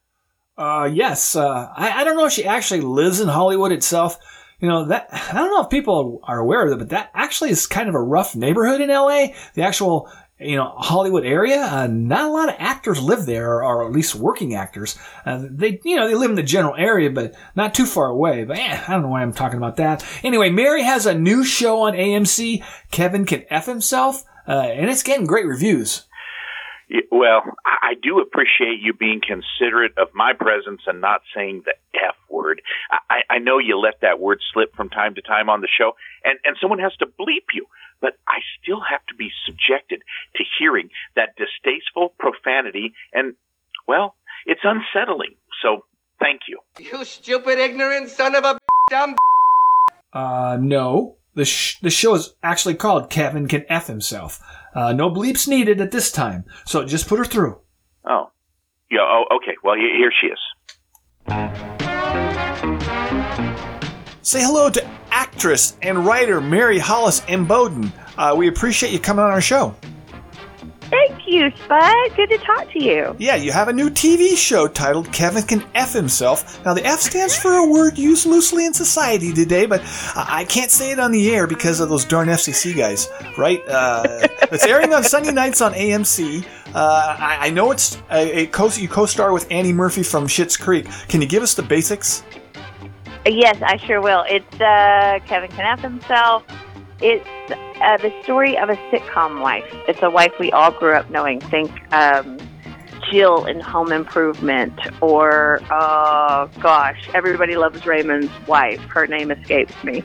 [0.56, 1.36] Uh, yes.
[1.36, 4.16] Uh, I, I don't know if she actually lives in Hollywood itself.
[4.58, 7.50] You know that I don't know if people are aware of it, but that actually
[7.50, 9.28] is kind of a rough neighborhood in LA.
[9.52, 11.62] The actual you know Hollywood area.
[11.62, 14.98] Uh, not a lot of actors live there, or, or at least working actors.
[15.24, 18.44] Uh, they you know they live in the general area, but not too far away.
[18.44, 20.04] But eh, I don't know why I'm talking about that.
[20.22, 22.64] Anyway, Mary has a new show on AMC.
[22.90, 26.04] Kevin can f himself, uh, and it's getting great reviews.
[27.10, 32.14] Well, I do appreciate you being considerate of my presence and not saying the F
[32.30, 32.62] word.
[33.10, 35.92] I, I know you let that word slip from time to time on the show,
[36.24, 37.66] and, and someone has to bleep you,
[38.00, 40.02] but I still have to be subjected
[40.36, 43.34] to hearing that distasteful profanity, and,
[43.86, 44.14] well,
[44.46, 45.34] it's unsettling.
[45.62, 45.84] So,
[46.20, 46.60] thank you.
[46.78, 48.58] You stupid, ignorant son of a
[48.90, 49.16] dumb.
[50.12, 51.16] Uh, no.
[51.34, 54.40] The, sh- the show is actually called Kevin Can F Himself.
[54.74, 57.60] Uh, no bleeps needed at this time, so just put her through.
[58.04, 58.30] Oh.
[58.90, 59.56] Yeah, oh, okay.
[59.62, 61.77] Well, here she is.
[64.28, 67.90] Say hello to actress and writer Mary Hollis Inboden.
[68.18, 69.74] Uh, we appreciate you coming on our show.
[70.82, 72.14] Thank you, Spud.
[72.14, 73.16] Good to talk to you.
[73.18, 76.62] Yeah, you have a new TV show titled Kevin Can F Himself.
[76.66, 79.80] Now, the F stands for a word used loosely in society today, but
[80.14, 83.66] I I can't say it on the air because of those darn FCC guys, right?
[83.66, 86.44] Uh, it's airing on Sunday nights on AMC.
[86.74, 90.58] Uh, I, I know it's a, a co- you co-star with Annie Murphy from Schitt's
[90.58, 90.86] Creek.
[91.08, 92.24] Can you give us the basics?
[93.30, 94.24] Yes, I sure will.
[94.26, 96.44] It's uh, Kevin Can F himself.
[97.00, 99.66] It's uh, the story of a sitcom wife.
[99.86, 101.40] It's a wife we all grew up knowing.
[101.40, 102.38] Think um,
[103.10, 108.80] Jill in Home Improvement, or oh gosh, everybody loves Raymond's wife.
[108.84, 110.02] Her name escapes me.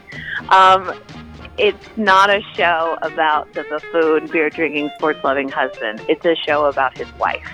[0.50, 0.94] Um,
[1.58, 6.04] it's not a show about the buffoon, beer drinking, sports loving husband.
[6.10, 7.48] It's a show about his wife.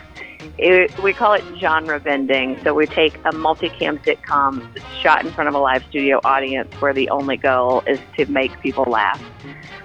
[0.58, 2.62] It, we call it genre bending.
[2.64, 6.94] So we take a multicam sitcom shot in front of a live studio audience where
[6.94, 9.22] the only goal is to make people laugh.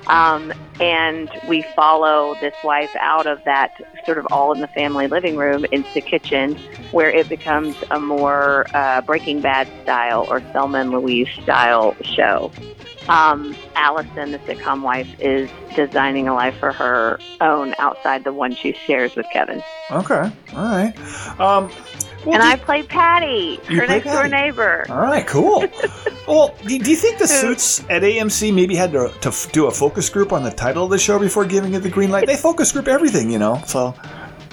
[0.06, 3.72] Um, and we follow this wife out of that
[4.04, 6.56] sort of all in the family living room into the kitchen
[6.90, 12.50] where it becomes a more uh, Breaking Bad style or Thelma and Louise style show.
[13.08, 18.54] Um, Allison, the sitcom wife, is designing a life for her own outside the one
[18.54, 19.62] she shares with Kevin.
[19.90, 20.94] Okay, all right.
[21.38, 21.70] Um,
[22.32, 24.87] and I play Patty, her next door neighbor.
[24.88, 25.64] All right, cool.
[26.28, 29.66] well, do, do you think the suits at AMC maybe had to, to f- do
[29.66, 32.26] a focus group on the title of the show before giving it the green light?
[32.26, 33.60] They focus group everything, you know.
[33.66, 33.94] So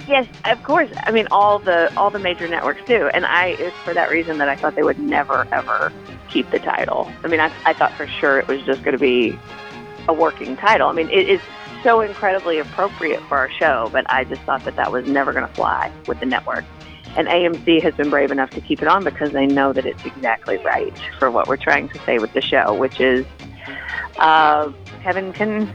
[0.07, 0.89] Yes, of course.
[1.03, 4.39] I mean, all the all the major networks do, and I it's for that reason
[4.39, 5.91] that I thought they would never ever
[6.29, 7.11] keep the title.
[7.23, 9.39] I mean, I I thought for sure it was just going to be
[10.07, 10.89] a working title.
[10.89, 11.39] I mean, it is
[11.83, 15.47] so incredibly appropriate for our show, but I just thought that that was never going
[15.47, 16.65] to fly with the network.
[17.17, 20.05] And AMC has been brave enough to keep it on because they know that it's
[20.05, 23.25] exactly right for what we're trying to say with the show, which is
[24.17, 24.71] uh,
[25.03, 25.73] Kevin can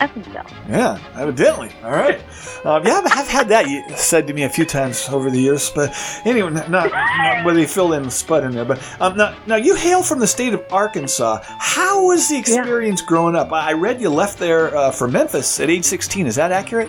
[0.00, 0.52] F himself.
[0.68, 1.70] yeah, evidently.
[1.82, 2.20] All right.
[2.64, 5.92] Um, yeah, I've had that said to me a few times over the years, but
[6.24, 8.64] anyway, not, not, whether you fill in the Spud in there.
[8.64, 11.40] But um, now, now you hail from the state of Arkansas.
[11.58, 13.52] How was the experience growing up?
[13.52, 16.26] I I read you left there uh, for Memphis at age 16.
[16.26, 16.88] Is that accurate?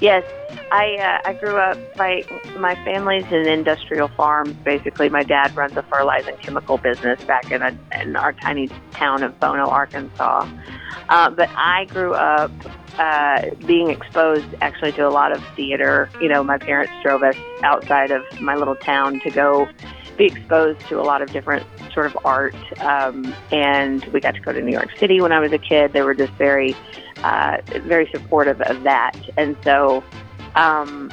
[0.00, 0.24] Yes,
[0.70, 1.78] I uh, I grew up.
[1.96, 2.24] My
[2.56, 4.56] my family's an industrial farm.
[4.64, 8.68] Basically, my dad runs a fertilizer and chemical business back in a, in our tiny
[8.90, 10.48] town of Bono, Arkansas.
[11.08, 12.50] Uh, but I grew up
[12.98, 16.10] uh, being exposed actually to a lot of theater.
[16.20, 19.68] You know, my parents drove us outside of my little town to go
[20.18, 22.54] be exposed to a lot of different sort of art.
[22.80, 25.92] Um, and we got to go to New York City when I was a kid.
[25.92, 26.74] They were just very,
[27.22, 29.16] uh, very supportive of that.
[29.36, 30.02] And so
[30.54, 31.10] um,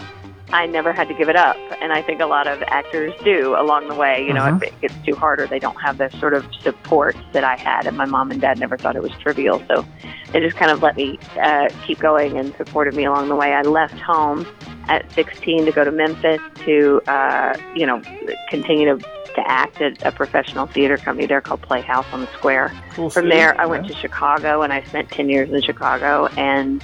[0.53, 1.57] I never had to give it up.
[1.81, 4.25] And I think a lot of actors do along the way.
[4.25, 4.59] You know, Uh-huh.
[4.61, 7.55] if it gets too hard or they don't have the sort of support that I
[7.55, 7.87] had.
[7.87, 9.61] And my mom and dad never thought it was trivial.
[9.67, 9.85] So
[10.31, 13.53] they just kind of let me uh, keep going and supported me along the way.
[13.53, 14.45] I left home
[14.87, 18.01] at 16 to go to Memphis to, uh, you know,
[18.49, 18.97] continue to,
[19.33, 22.71] to act at a professional theater company there called Playhouse on the Square.
[22.91, 23.93] Cool From there, I went yeah.
[23.95, 26.27] to Chicago and I spent 10 years in Chicago.
[26.37, 26.83] And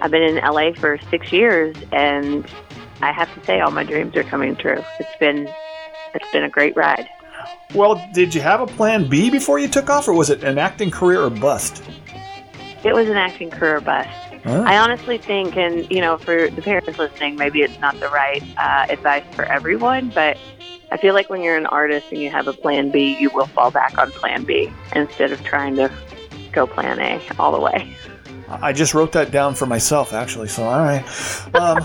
[0.00, 1.76] I've been in LA for six years.
[1.92, 2.46] And
[3.02, 4.82] I have to say, all my dreams are coming true.
[4.98, 5.48] It's been,
[6.14, 7.08] it's been a great ride.
[7.74, 10.58] Well, did you have a plan B before you took off, or was it an
[10.58, 11.82] acting career or bust?
[12.84, 14.08] It was an acting career bust.
[14.44, 14.62] Huh?
[14.64, 18.42] I honestly think, and you know, for the parents listening, maybe it's not the right
[18.56, 20.38] uh, advice for everyone, but
[20.92, 23.46] I feel like when you're an artist and you have a plan B, you will
[23.46, 25.90] fall back on plan B instead of trying to
[26.52, 27.92] go plan A all the way.
[28.48, 30.48] I just wrote that down for myself, actually.
[30.48, 31.04] So, all right.
[31.54, 31.84] Um,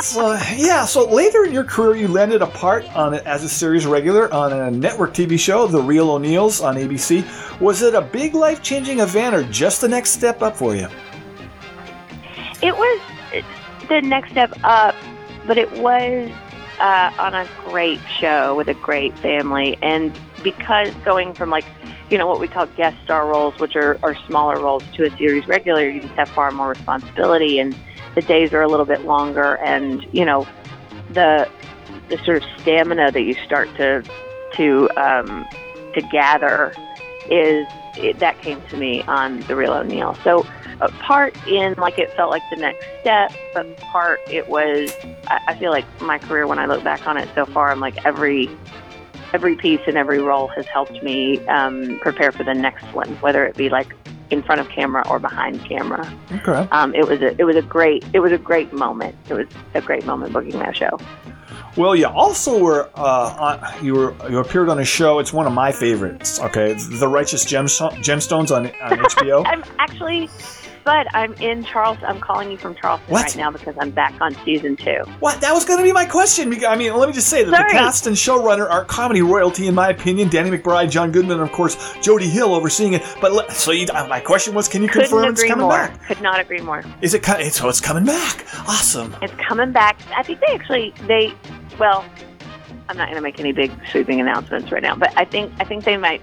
[0.00, 0.84] so, yeah.
[0.84, 4.32] So later in your career, you landed a part on it as a series regular
[4.32, 7.60] on a network TV show, The Real O'Neals on ABC.
[7.60, 10.88] Was it a big life-changing event, or just the next step up for you?
[12.62, 13.00] It was
[13.88, 14.94] the next step up,
[15.46, 16.30] but it was
[16.80, 19.76] uh, on a great show with a great family.
[19.82, 21.66] And because going from like,
[22.14, 25.16] you know, what we call guest star roles, which are, are smaller roles, to a
[25.16, 27.76] series regular, you just have far more responsibility and
[28.14, 29.56] the days are a little bit longer.
[29.56, 30.46] And, you know,
[31.10, 31.50] the,
[32.08, 34.04] the sort of stamina that you start to,
[34.54, 35.48] to, um,
[35.94, 36.72] to gather
[37.28, 40.16] is it, that came to me on the real O'Neal.
[40.22, 40.46] So
[40.80, 44.96] uh, part in like it felt like the next step, but part it was.
[45.26, 47.80] I, I feel like my career when I look back on it so far, I'm
[47.80, 48.48] like every
[49.34, 53.44] every piece and every role has helped me um, prepare for the next one, whether
[53.44, 53.92] it be like
[54.30, 56.10] in front of camera or behind camera.
[56.32, 56.66] Okay.
[56.70, 59.14] Um, it was a it was a great it was a great moment.
[59.28, 60.98] It was a great moment booking that show.
[61.76, 65.18] Well, you also were uh, on, you were you appeared on a show.
[65.18, 66.38] It's one of my favorites.
[66.40, 69.44] Okay, The Righteous Gemsto- Gemstones on on HBO.
[69.44, 70.30] I'm actually,
[70.84, 72.06] but I'm in Charleston.
[72.06, 73.22] I'm calling you from Charleston What?
[73.24, 75.02] right now because I'm back on season two.
[75.20, 75.40] What?
[75.40, 76.50] That was going to be my question.
[76.50, 77.72] Because- I mean, let me just say that Sorry.
[77.72, 80.28] the cast and showrunner are comedy royalty, in my opinion.
[80.28, 83.02] Danny McBride, John Goodman, and of course Jody Hill overseeing it.
[83.20, 85.70] But le- so you, uh, my question was, can you Couldn't confirm it's coming more.
[85.70, 86.02] back?
[86.06, 86.82] Could not agree more.
[87.00, 87.24] Is it?
[87.52, 88.44] So it's coming back.
[88.68, 89.14] Awesome.
[89.22, 89.98] It's coming back.
[90.16, 91.32] I think they actually they
[91.78, 92.04] well,
[92.88, 95.64] I'm not going to make any big sweeping announcements right now, but I think I
[95.64, 96.20] think they might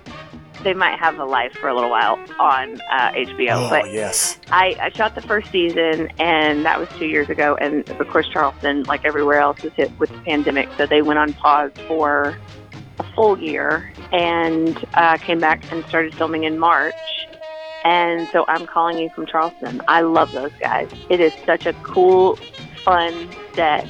[0.63, 3.67] they might have a life for a little while on uh, HBO.
[3.67, 4.39] Oh but yes.
[4.51, 7.55] I, I shot the first season, and that was two years ago.
[7.59, 11.19] And of course, Charleston, like everywhere else, was hit with the pandemic, so they went
[11.19, 12.37] on pause for
[12.99, 16.95] a full year and uh, came back and started filming in March.
[17.83, 19.81] And so I'm calling you from Charleston.
[19.87, 20.89] I love those guys.
[21.09, 22.35] It is such a cool,
[22.83, 23.87] fun set.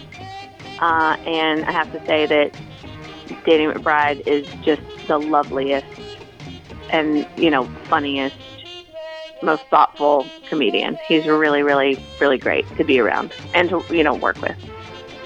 [0.80, 2.56] Uh, and I have to say that
[3.46, 5.86] Danny McBride is just the loveliest
[6.92, 8.36] and, you know, funniest,
[9.42, 10.98] most thoughtful comedian.
[11.08, 14.58] He's really, really, really great to be around and to, you know, work with.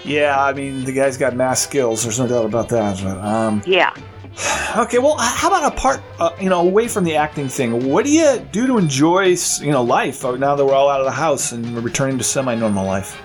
[0.04, 2.04] Yeah, I mean the guy's got mass skills.
[2.04, 3.02] There's no doubt about that.
[3.04, 3.92] But, um, Yeah.
[4.78, 7.90] okay, well, how about apart, uh, you know, away from the acting thing?
[7.90, 11.00] What do you do to enjoy, you know, life uh, now that we're all out
[11.00, 13.20] of the house and we're returning to semi-normal life?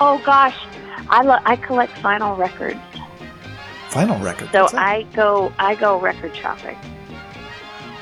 [0.00, 0.56] Oh, gosh.
[1.08, 2.78] I, lo- I collect vinyl records.
[3.90, 4.52] Vinyl records.
[4.52, 6.78] So I go I go record shopping.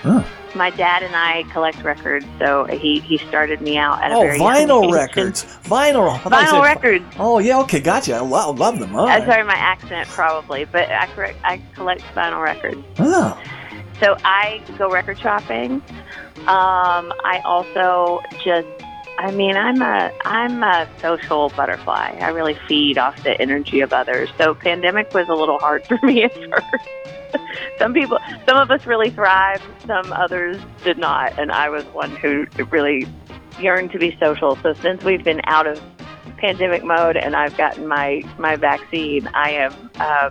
[0.09, 0.22] Huh.
[0.54, 4.20] My dad and I collect records, so he, he started me out at a Oh,
[4.22, 5.44] very young vinyl records.
[5.64, 6.09] Vinyl.
[6.11, 7.04] I thought you Vinyl records.
[7.18, 8.14] Oh yeah, okay, gotcha.
[8.14, 8.96] I lo- love them.
[8.96, 9.28] All I'm right.
[9.30, 12.82] sorry, my accent probably, but I correct I collect vinyl records.
[12.98, 13.38] Oh.
[14.00, 15.82] So I go record shopping.
[16.46, 18.66] Um, I also just,
[19.18, 22.16] I mean, I'm a I'm a social butterfly.
[22.20, 24.30] I really feed off the energy of others.
[24.38, 26.88] So pandemic was a little hard for me at first.
[27.79, 29.62] Some people, some of us really thrived.
[29.87, 33.07] Some others did not, and I was one who really
[33.61, 34.57] yearned to be social.
[34.62, 35.81] So since we've been out of
[36.39, 40.31] pandemic mode and I've gotten my my vaccine, I am uh,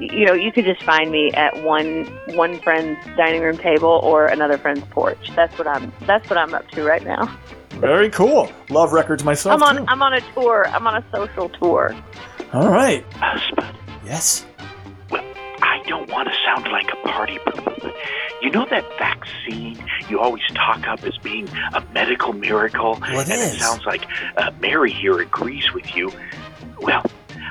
[0.00, 2.04] you know, you could just find me at one
[2.36, 5.30] one friend's dining room table or another friend's porch.
[5.34, 5.92] That's what I'm.
[6.06, 7.34] That's what I'm up to right now.
[7.70, 8.50] Very cool.
[8.70, 9.76] Love records myself I'm on.
[9.78, 9.84] too.
[9.88, 10.66] I'm on a tour.
[10.68, 11.94] I'm on a social tour.
[12.52, 13.04] All right.
[13.48, 14.46] Spud, Yes.
[15.10, 17.92] I don't want to sound like a party pooper,
[18.42, 22.98] you know that vaccine you always talk up as being a medical miracle?
[23.00, 23.54] Well, it and is.
[23.54, 26.12] it sounds like uh, Mary here agrees with you.
[26.80, 27.04] Well,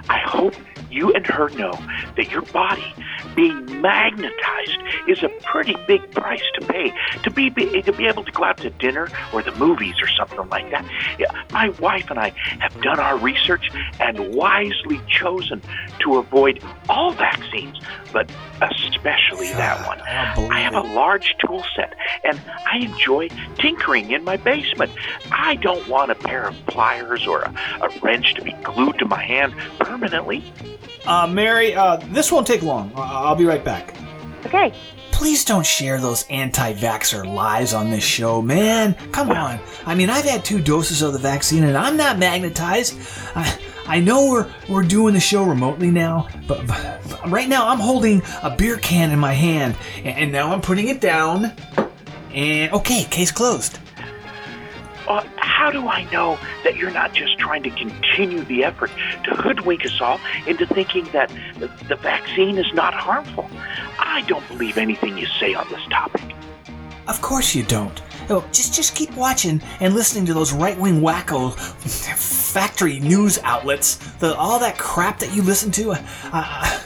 [0.09, 0.55] I hope
[0.95, 1.73] you and her know
[2.15, 2.93] that your body
[3.35, 4.77] being magnetized
[5.07, 6.93] is a pretty big price to pay
[7.23, 10.07] to be, be to be able to go out to dinner or the movies or
[10.07, 10.85] something like that.
[11.19, 12.29] Yeah, my wife and I
[12.59, 13.69] have done our research
[13.99, 15.61] and wisely chosen
[15.99, 17.79] to avoid all vaccines,
[18.13, 18.31] but
[18.61, 19.99] especially that one.
[20.01, 21.93] I have a large tool set
[22.23, 24.91] and I enjoy tinkering in my basement.
[25.31, 29.05] I don't want a pair of pliers or a, a wrench to be glued to
[29.05, 30.43] my hand permanently.
[31.07, 32.91] Uh, Mary, uh, this won't take long.
[32.95, 33.95] I- I'll be right back.
[34.45, 34.73] Okay.
[35.11, 38.95] Please don't share those anti-vaxxer lies on this show, man.
[39.13, 39.59] Come on.
[39.85, 42.97] I mean, I've had two doses of the vaccine and I'm not magnetized.
[43.33, 47.01] I, I know we're we're doing the show remotely now, but, but
[47.31, 50.89] right now I'm holding a beer can in my hand, and, and now I'm putting
[50.89, 51.53] it down.
[52.33, 53.79] And okay, case closed.
[55.07, 58.91] Uh, how do I know that you're not just trying to continue the effort
[59.23, 63.49] to hoodwink us all into thinking that the, the vaccine is not harmful?
[63.99, 66.23] I don't believe anything you say on this topic.
[67.07, 68.01] Of course you don't.
[68.29, 71.53] Oh, just just keep watching and listening to those right-wing wacko
[72.55, 73.97] factory news outlets.
[74.17, 75.95] The all that crap that you listen to.
[76.33, 76.79] Uh,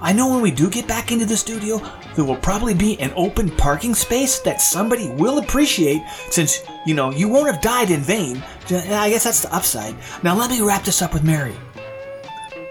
[0.00, 1.78] I, know when we do get back into the studio,
[2.16, 7.10] there will probably be an open parking space that somebody will appreciate since, you know,
[7.10, 8.42] you won't have died in vain.
[8.70, 9.94] I guess that's the upside.
[10.22, 11.54] Now let me wrap this up with Mary.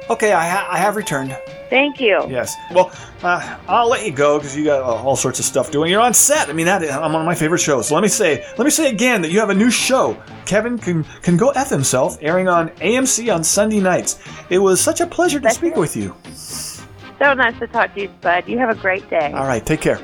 [0.10, 1.38] Okay, I, ha- I have returned.
[1.70, 2.26] Thank you.
[2.28, 2.56] Yes.
[2.72, 5.92] Well, uh, I'll let you go because you got uh, all sorts of stuff doing.
[5.92, 6.50] You're on set.
[6.50, 7.90] I mean, that I'm one of my favorite shows.
[7.90, 10.22] So let me say, let me say again that you have a new show.
[10.48, 14.20] Kevin can can go f himself, airing on AMC on Sunday nights.
[14.50, 16.16] It was such a pleasure to speak with you.
[17.20, 18.48] So nice to talk to you, Spud.
[18.48, 19.34] You have a great day.
[19.34, 20.00] All right, take care.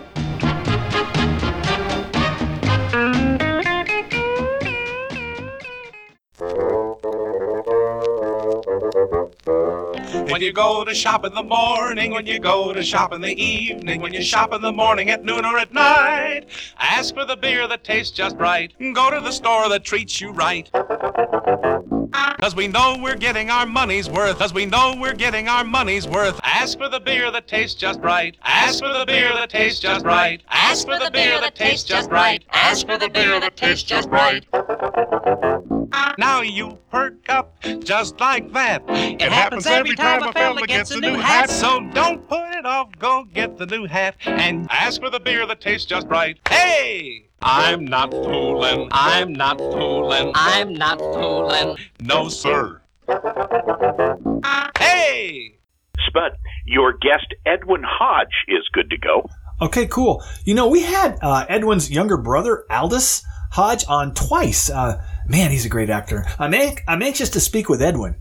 [10.30, 13.42] When you go to shop in the morning, when you go to shop in the
[13.42, 16.46] evening, when you shop in the morning, at noon, or at night,
[16.78, 18.74] ask for the beer that tastes just right.
[18.80, 20.70] Go to the store that treats you right.
[22.42, 24.40] Cause we know we're getting our money's worth.
[24.40, 26.40] Cause we know we're getting our money's worth.
[26.44, 28.36] Ask for the beer that tastes just right.
[28.44, 30.42] Ask for the beer that tastes just right.
[30.50, 32.44] Ask for the beer that tastes just right.
[32.52, 34.46] Ask for the beer that tastes just right.
[36.18, 38.84] Now you perk up just like that.
[38.88, 41.50] It, happens every time a fella gets a new hat.
[41.50, 42.90] So don't put it off.
[43.00, 46.38] Go get the new hat and ask for the beer that tastes just right.
[46.50, 47.28] Hey!
[47.42, 48.88] I'm not fooling.
[48.92, 50.32] I'm not fooling.
[50.36, 51.78] I'm not fooling.
[52.02, 52.82] No, sir.
[54.78, 55.58] Hey!
[56.08, 56.32] Spud,
[56.66, 59.30] your guest Edwin Hodge is good to go.
[59.62, 60.24] Okay, cool.
[60.44, 64.70] You know, we had uh, Edwin's younger brother, Aldis Hodge, on twice.
[64.70, 66.26] Uh, man, he's a great actor.
[66.40, 68.16] I'm, an- I'm anxious to speak with Edwin.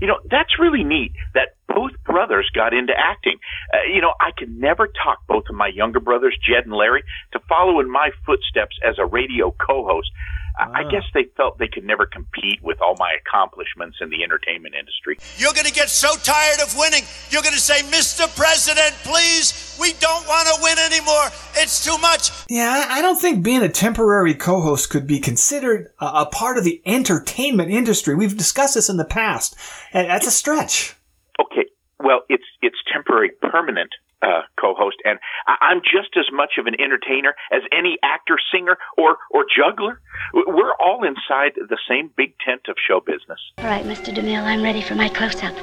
[0.00, 3.38] You know, that's really neat that both brothers got into acting.
[3.72, 7.02] Uh, you know, I can never talk both of my younger brothers, Jed and Larry,
[7.32, 10.10] to follow in my footsteps as a radio co-host.
[10.58, 10.90] I I ah.
[10.90, 15.18] guess they felt they could never compete with all my accomplishments in the entertainment industry.
[15.36, 17.02] You're going to get so tired of winning.
[17.30, 18.24] You're going to say, Mr.
[18.36, 21.26] President, please, we don't want to win anymore.
[21.54, 22.30] It's too much.
[22.48, 26.58] Yeah, I I don't think being a temporary co-host could be considered a, a part
[26.58, 28.14] of the entertainment industry.
[28.14, 29.56] We've discussed this in the past,
[29.92, 30.96] and that's a stretch.
[31.40, 31.66] Okay,
[31.98, 33.90] well, it's it's temporary, permanent
[34.22, 38.76] uh, co-host, and I- I'm just as much of an entertainer as any actor, singer,
[38.98, 40.00] or or juggler.
[40.34, 43.40] We're all inside the same big tent of show business.
[43.58, 44.14] All right, Mr.
[44.14, 45.54] DeMille, I'm ready for my close-up.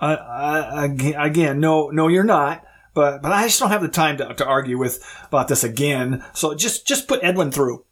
[0.00, 2.64] Uh, again, again, no, no, you're not.
[2.94, 6.24] But but I just don't have the time to, to argue with about this again.
[6.32, 7.84] So just just put Edwin through.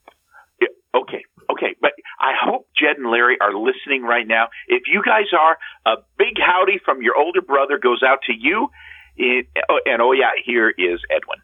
[0.59, 0.67] Yeah,
[0.99, 4.47] okay, okay, but I hope Jed and Larry are listening right now.
[4.67, 8.69] If you guys are, a big howdy from your older brother goes out to you.
[9.17, 11.39] It, oh, and oh yeah, here is Edwin.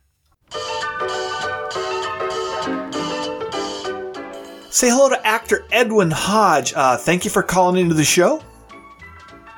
[4.70, 6.74] Say hello to actor Edwin Hodge.
[6.74, 8.42] Uh, thank you for calling into the show.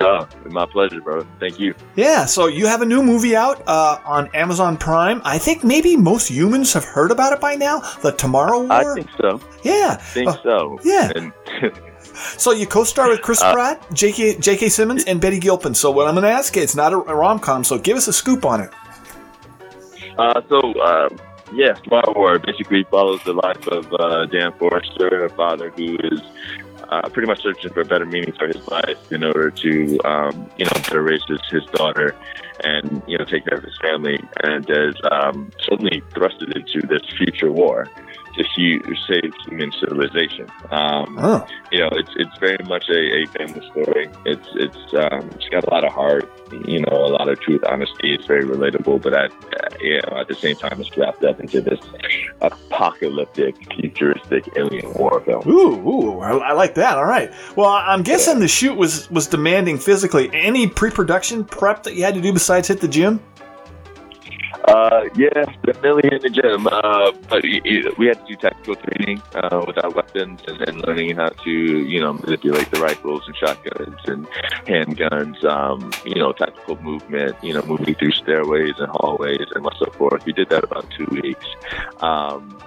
[0.00, 1.24] Oh, my pleasure, bro.
[1.38, 1.72] Thank you.
[1.94, 5.22] Yeah, so you have a new movie out uh, on Amazon Prime.
[5.24, 7.78] I think maybe most humans have heard about it by now.
[8.02, 8.72] The Tomorrow War.
[8.72, 9.40] I think so.
[9.62, 9.96] Yeah.
[9.98, 10.78] I think Uh, so.
[10.82, 11.12] yeah.
[11.14, 11.32] And
[12.14, 14.38] So you co-star with Chris Uh, Pratt, J.K.
[14.38, 14.68] J.K.
[14.68, 15.74] Simmons, and Betty Gilpin.
[15.74, 17.64] So what I'm going to ask you, it's not a, a rom-com.
[17.64, 18.70] So give us a scoop on it.
[20.18, 21.08] Uh, so, uh,
[21.52, 26.20] yeah, Smart War basically follows the life of uh, Dan Forester, a father who is
[26.88, 30.48] uh, pretty much searching for a better meaning for his life in order to, um,
[30.56, 32.14] you know, better raise his, his daughter
[32.62, 34.18] and, you know, take care of his family.
[34.42, 37.88] And is um, suddenly thrusted into this future war
[38.36, 38.44] to
[39.06, 40.48] save human civilization.
[40.72, 41.46] Um, Oh.
[41.70, 44.10] you know, it's it's very much a, a family story.
[44.24, 46.28] It's it's um, it's got a lot of heart,
[46.66, 48.12] you know, a lot of truth, honesty.
[48.12, 51.38] It's very relatable, but at uh, you know, at the same time, it's wrapped up
[51.38, 51.78] into this
[52.40, 55.48] apocalyptic, futuristic alien war film.
[55.48, 56.96] Ooh, ooh, I, I like that.
[56.98, 57.30] All right.
[57.56, 60.28] Well, I'm guessing the shoot was was demanding physically.
[60.32, 63.20] Any pre-production prep that you had to do besides hit the gym?
[64.68, 66.66] Uh, yeah, definitely in the gym.
[66.66, 67.42] Uh, but
[67.98, 71.50] we had to do tactical training uh, with our weapons and, and learning how to,
[71.50, 74.26] you know, manipulate the rifles and shotguns and
[74.68, 75.42] handguns.
[75.44, 77.34] Um, you know, tactical movement.
[77.42, 80.26] You know, moving through stairways and hallways and so forth.
[80.26, 81.46] We did that about two weeks.
[82.00, 82.58] Um,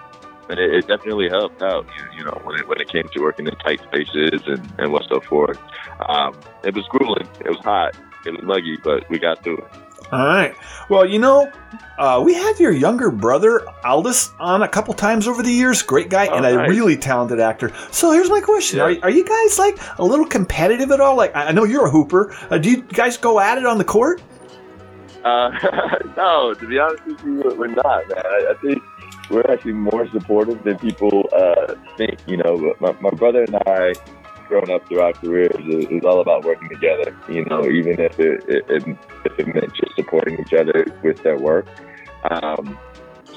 [0.49, 3.47] and it, it definitely helped out, you know, when it when it came to working
[3.47, 5.59] in tight spaces and, and what so forth.
[6.07, 7.27] Um, it was grueling.
[7.45, 7.95] It was hot.
[8.33, 9.67] Was muggy, but we got through it.
[10.11, 10.55] All right.
[10.89, 11.51] Well, you know,
[11.97, 15.81] uh, we had your younger brother Aldis on a couple times over the years.
[15.81, 17.73] Great guy and a really talented actor.
[17.91, 21.17] So here's my question: are, are you guys like a little competitive at all?
[21.17, 22.33] Like, I I know you're a hooper.
[22.49, 24.21] Uh, do you guys go at it on the court?
[25.25, 25.51] Uh,
[26.17, 28.23] no, to be honest with you, we're not, man.
[28.25, 28.81] I, I think
[29.29, 32.17] we're actually more supportive than people uh, think.
[32.27, 33.93] You know, my, my brother and I,
[34.47, 37.15] growing up through our careers, was all about working together.
[37.29, 41.21] You know, even if it, it, it if it meant just supporting each other with
[41.23, 41.67] their work.
[42.29, 42.77] Um,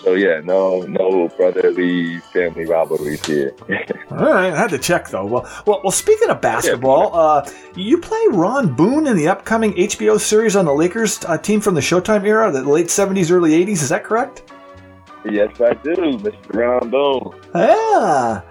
[0.03, 3.53] so yeah, no, no brotherly family rivalries here.
[4.11, 5.27] All right, I had to check though.
[5.27, 5.91] Well, well, well.
[5.91, 10.73] Speaking of basketball, uh, you play Ron Boone in the upcoming HBO series on the
[10.73, 13.83] Lakers uh, team from the Showtime era, the late '70s, early '80s.
[13.83, 14.51] Is that correct?
[15.25, 16.49] yes, I do, Mr.
[16.49, 17.39] Brown Boone.
[17.55, 18.43] Ah,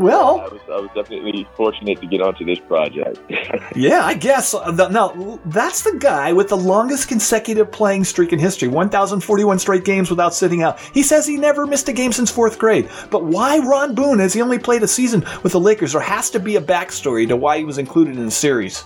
[0.00, 3.18] well, I was, I was definitely fortunate to get onto this project.
[3.76, 4.54] yeah, I guess.
[4.54, 9.84] Uh, Now, that's the guy with the longest consecutive playing streak in history 1,041 straight
[9.84, 10.80] games without sitting out.
[10.80, 12.88] He says he never missed a game since fourth grade.
[13.10, 15.92] But why Ron Boone has he only played a season with the Lakers?
[15.92, 18.84] There has to be a backstory to why he was included in the series.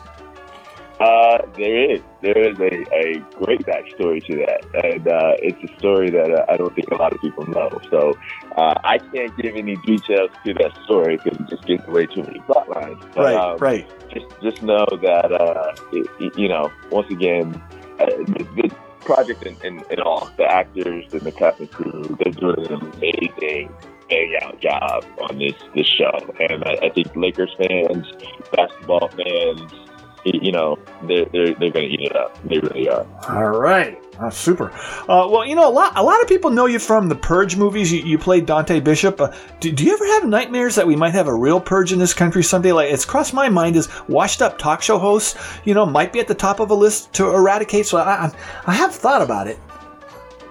[1.04, 2.00] Uh, there is.
[2.22, 3.06] There is a, a
[3.44, 4.60] great backstory to that.
[4.84, 7.68] And uh, it's a story that uh, I don't think a lot of people know.
[7.90, 8.14] So
[8.56, 12.22] uh, I can't give any details to that story because it just gives away too
[12.22, 13.02] many plot lines.
[13.14, 13.86] But, Right, um, right.
[14.14, 17.60] Just, just know that, uh, it, it- you know, once again,
[18.00, 22.16] uh, the, the project and, in, in all, the actors and the cast and crew,
[22.18, 23.68] they're doing an amazing
[24.08, 26.16] bang out job on this, this show.
[26.40, 28.06] And I, I think Lakers fans,
[28.52, 29.70] basketball fans,
[30.24, 32.36] you know, they're, they're, they're going to eat it up.
[32.44, 33.06] They really are.
[33.28, 34.00] All right.
[34.20, 34.70] Oh, super.
[35.08, 37.56] Uh, well, you know, a lot, a lot of people know you from the Purge
[37.56, 37.92] movies.
[37.92, 39.20] You, you played Dante Bishop.
[39.20, 41.98] Uh, do, do you ever have nightmares that we might have a real Purge in
[41.98, 42.72] this country someday?
[42.72, 46.20] Like, it's crossed my mind as washed up talk show hosts, you know, might be
[46.20, 47.86] at the top of a list to eradicate.
[47.86, 48.32] So I, I,
[48.66, 49.58] I have thought about it.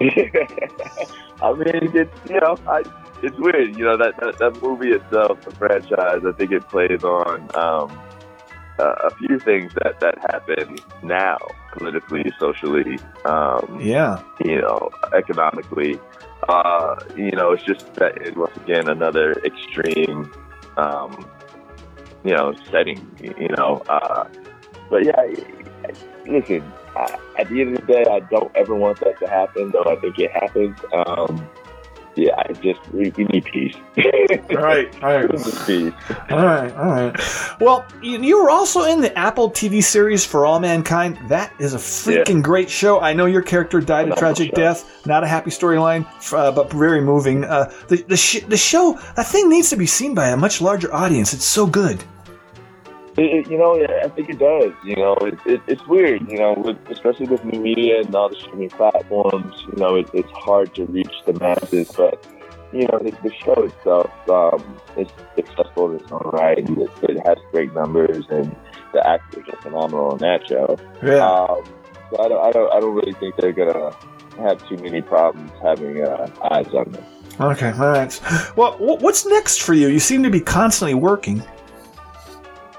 [1.42, 2.82] I mean, it's you know, I,
[3.22, 3.76] it's weird.
[3.76, 6.22] You know that, that that movie itself, the franchise.
[6.26, 7.98] I think it plays on um,
[8.78, 11.38] uh, a few things that that happen now,
[11.72, 12.98] politically, socially.
[13.24, 14.22] Um, Yeah.
[14.44, 15.98] You know, economically.
[16.48, 20.32] Uh, you know, it's just that it, once again another extreme.
[20.76, 21.28] Um,
[22.24, 23.00] you know, setting.
[23.20, 24.28] You know, uh,
[24.90, 25.22] but yeah.
[26.26, 29.70] Listen, I, at the end of the day, I don't ever want that to happen,
[29.72, 30.78] though I think it happens.
[30.92, 31.46] Um,
[32.16, 33.74] yeah, I just we, we need peace.
[34.50, 35.30] right, right.
[35.32, 36.16] We need peace.
[36.30, 37.60] All right, all right.
[37.60, 41.18] Well, you, you were also in the Apple TV series For All Mankind.
[41.28, 43.00] That is a freaking great show.
[43.00, 45.06] I know your character died a tragic death.
[45.06, 47.44] Not a happy storyline, uh, but very moving.
[47.44, 50.60] Uh, the the, sh- the show, that thing needs to be seen by a much
[50.60, 51.34] larger audience.
[51.34, 52.04] It's so good.
[53.16, 54.72] It, it- you know, I think it does.
[54.84, 56.28] You know, it, it, it's weird.
[56.30, 59.54] You know, with, especially with new media and all the streaming platforms.
[59.72, 62.26] You know, it, it's hard to reach the masses, but
[62.72, 65.06] you know, the, the show itself um, is
[65.36, 66.58] successful in its own right.
[66.58, 68.54] It, it has great numbers, and
[68.92, 70.76] the actors are phenomenal on that show.
[71.02, 71.24] Yeah.
[71.28, 71.64] Um,
[72.10, 73.94] so I don't, I don't, I don't really think they're gonna
[74.38, 77.04] have too many problems having uh, eyes on them.
[77.40, 78.20] Okay, all right.
[78.56, 79.88] Well, what's next for you?
[79.88, 81.42] You seem to be constantly working.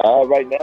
[0.04, 0.58] Uh, right now,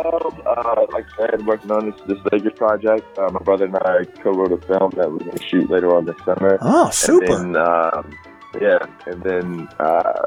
[0.47, 3.18] uh, like I said, working on this this Lakers project.
[3.18, 6.05] Uh, my brother and I co-wrote a film that we're going to shoot later on
[6.05, 6.59] this summer.
[6.61, 7.24] Oh, super.
[7.24, 8.14] And then, um,
[8.61, 10.26] yeah, and then uh,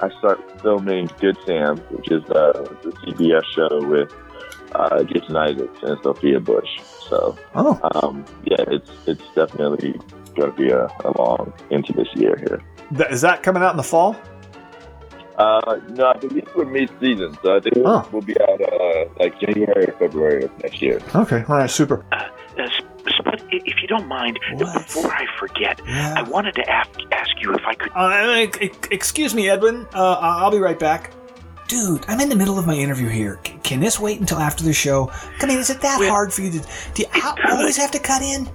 [0.00, 4.12] I start filming Good Sam, which is uh, the CBS show with
[4.74, 6.68] uh, Jason Isaacs and Sophia Bush.
[7.08, 7.78] So, oh.
[7.94, 9.92] um, yeah, it's it's definitely
[10.34, 12.60] going to be a, a long into this year here.
[12.96, 14.16] Th- Is that coming out in the fall?
[15.42, 18.08] Uh, no, I believe we're mid-season, so I think we'll, Oh.
[18.12, 21.00] we'll be out uh, like January or February of next year.
[21.14, 22.04] Okay, all right, super.
[22.12, 22.28] Uh,
[22.58, 22.82] S-
[23.18, 27.62] Spud, if you don't mind, before I forget, I wanted to ask, ask you if
[27.66, 27.90] I could.
[27.94, 29.86] Uh, excuse me, Edwin.
[29.94, 31.12] Uh, I- I'll be right back.
[31.68, 33.40] Dude, I'm in the middle of my interview here.
[33.46, 35.10] C- can this wait until after the show?
[35.40, 36.58] I mean, is it that hard for you to?
[36.94, 37.08] Do you
[37.50, 38.48] always have to cut in?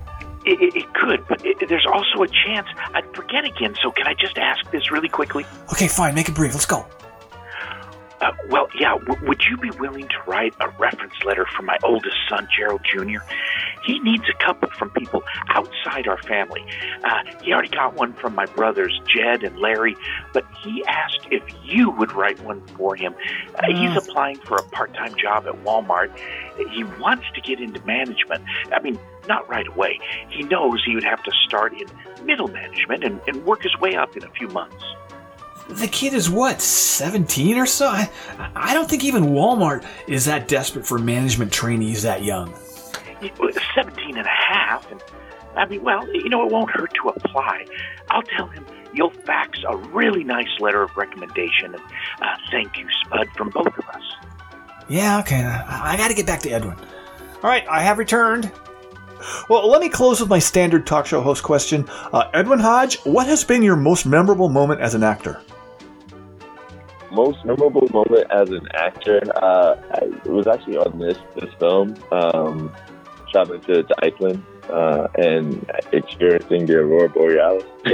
[0.48, 3.76] It, it, could, but it, there's also a chance I'd forget again.
[3.82, 5.46] So can I just ask this really quickly?
[5.74, 6.16] Okay, fine.
[6.16, 6.54] Make it brief.
[6.54, 6.86] Let's go.
[8.20, 8.98] Uh, well, yeah.
[8.98, 12.82] W- would you be willing to write a reference letter for my oldest son, Gerald
[12.84, 13.20] Jr.?
[13.86, 16.66] He needs a couple from people outside our family.
[17.04, 19.96] Uh, he already got one from my brothers, Jed and Larry,
[20.34, 23.14] but he asked if you would write one for him.
[23.56, 23.98] Uh, he's Mm.
[23.98, 26.12] applying for a part-time job at Walmart.
[26.72, 28.44] He wants to get into management.
[28.74, 28.98] I mean,
[29.28, 30.00] not right away.
[30.30, 31.88] He knows he would have to start in
[32.26, 34.84] middle management and, and work his way up in a few months.
[35.70, 37.88] The kid is what, 17 or so?
[37.88, 38.10] I,
[38.56, 42.54] I don't think even Walmart is that desperate for management trainees that young.
[43.20, 43.32] He
[43.76, 45.04] 17 and a half, and
[45.56, 47.66] I mean, well, you know, it won't hurt to apply.
[48.10, 51.84] I'll tell him you'll fax a really nice letter of recommendation and
[52.22, 54.04] uh, thank you, Spud, from both of us.
[54.88, 55.44] Yeah, okay.
[55.44, 56.78] I, I got to get back to Edwin.
[57.44, 58.52] All right, I have returned.
[59.50, 61.86] Well, let me close with my standard talk show host question.
[62.14, 65.42] Uh, Edwin Hodge, what has been your most memorable moment as an actor?
[67.12, 72.74] Most memorable moment as an actor, uh, I, was actually on this this film, um,
[73.32, 77.64] traveling to, to Iceland uh, and experiencing the aurora borealis.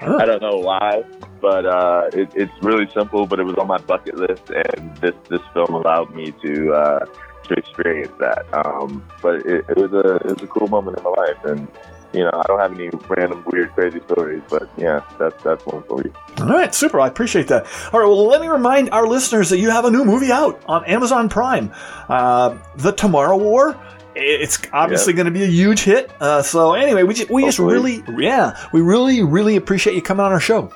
[0.00, 1.04] I don't know why,
[1.40, 3.26] but uh, it, it's really simple.
[3.26, 7.06] But it was on my bucket list, and this this film allowed me to uh,
[7.44, 8.46] to experience that.
[8.52, 11.68] Um, but it, it was a it was a cool moment in my life, and
[12.12, 15.82] you know I don't have any random weird crazy stories, but yeah, that's that's one
[15.84, 16.12] for you.
[16.38, 17.00] All right, super.
[17.00, 17.66] I appreciate that.
[17.92, 20.62] All right, well, let me remind our listeners that you have a new movie out
[20.66, 21.72] on Amazon Prime,
[22.08, 23.78] uh, The Tomorrow War.
[24.16, 26.10] It's obviously going to be a huge hit.
[26.20, 30.26] Uh, so anyway, we just, we just really, yeah, we really, really appreciate you coming
[30.26, 30.70] on our show.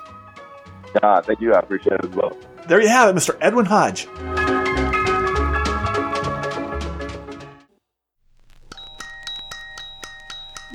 [1.03, 1.53] Ah, thank you.
[1.53, 2.37] I appreciate it as well.
[2.69, 3.37] There you have it, Mr.
[3.41, 4.07] Edwin Hodge.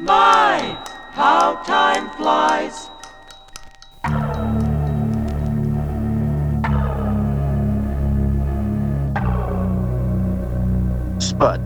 [0.01, 0.81] My,
[1.11, 2.89] how time flies.
[11.21, 11.61] Spud,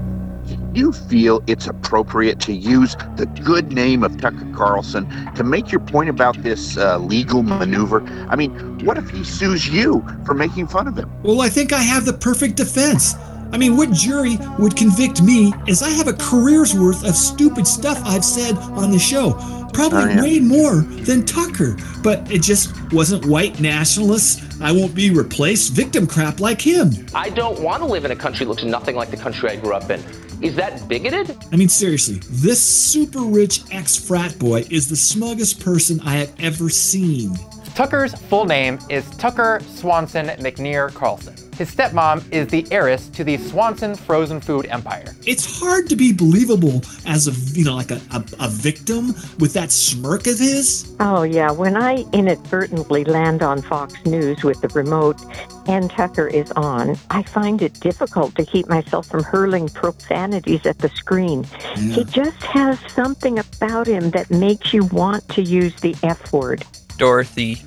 [0.47, 5.71] do you feel it's appropriate to use the good name of Tucker Carlson to make
[5.71, 8.01] your point about this uh, legal maneuver?
[8.29, 11.11] I mean, what if he sues you for making fun of him?
[11.21, 13.13] Well, I think I have the perfect defense.
[13.53, 17.67] I mean, what jury would convict me as I have a career's worth of stupid
[17.67, 19.33] stuff I've said on the show?
[19.73, 20.21] Probably Oh, yeah.
[20.21, 21.77] way more than Tucker.
[22.01, 24.59] But it just wasn't white nationalists.
[24.59, 26.91] I won't be replaced victim crap like him.
[27.13, 29.55] I don't want to live in a country that looks nothing like the country I
[29.55, 30.03] grew up in.
[30.41, 31.37] Is that bigoted?
[31.51, 36.33] I mean, seriously, this super rich ex frat boy is the smuggest person I have
[36.39, 37.33] ever seen.
[37.75, 41.33] Tucker's full name is Tucker Swanson McNear Carlson.
[41.57, 45.15] His stepmom is the heiress to the Swanson frozen food empire.
[45.25, 49.07] It's hard to be believable as a, you know, like a, a, a victim
[49.39, 50.95] with that smirk of his.
[50.99, 51.51] Oh, yeah.
[51.51, 55.19] When I inadvertently land on Fox News with the remote
[55.67, 60.77] and Tucker is on, I find it difficult to keep myself from hurling profanities at
[60.77, 61.43] the screen.
[61.75, 66.63] He just has something about him that makes you want to use the F word.
[66.97, 67.61] Dorothy,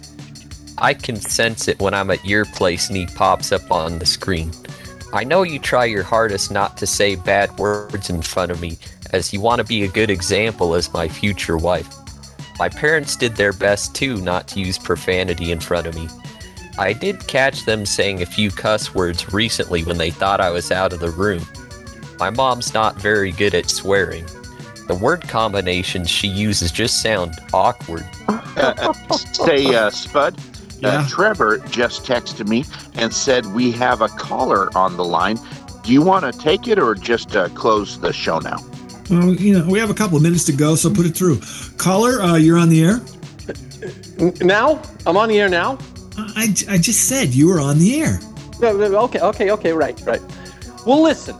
[0.78, 4.06] I can sense it when I'm at your place and he pops up on the
[4.06, 4.52] screen.
[5.12, 8.78] I know you try your hardest not to say bad words in front of me,
[9.12, 11.88] as you want to be a good example as my future wife.
[12.58, 16.08] My parents did their best too not to use profanity in front of me.
[16.78, 20.70] I did catch them saying a few cuss words recently when they thought I was
[20.70, 21.42] out of the room.
[22.18, 24.26] My mom's not very good at swearing.
[24.86, 28.06] The word combinations she uses just sound awkward.
[28.28, 28.92] Uh,
[29.32, 30.38] say, uh, Spud,
[30.84, 32.64] uh, Trevor just texted me
[32.94, 35.38] and said we have a caller on the line.
[35.82, 38.58] Do you want to take it or just uh, close the show now?
[39.10, 41.40] Well, you know, we have a couple of minutes to go, so put it through.
[41.76, 43.00] Caller, uh, you're on the air.
[44.40, 44.82] Now?
[45.06, 45.78] I'm on the air now?
[46.18, 48.20] I, I just said you were on the air.
[48.60, 50.22] No, no, Okay, okay, okay, right, right.
[50.86, 51.36] Well, listen.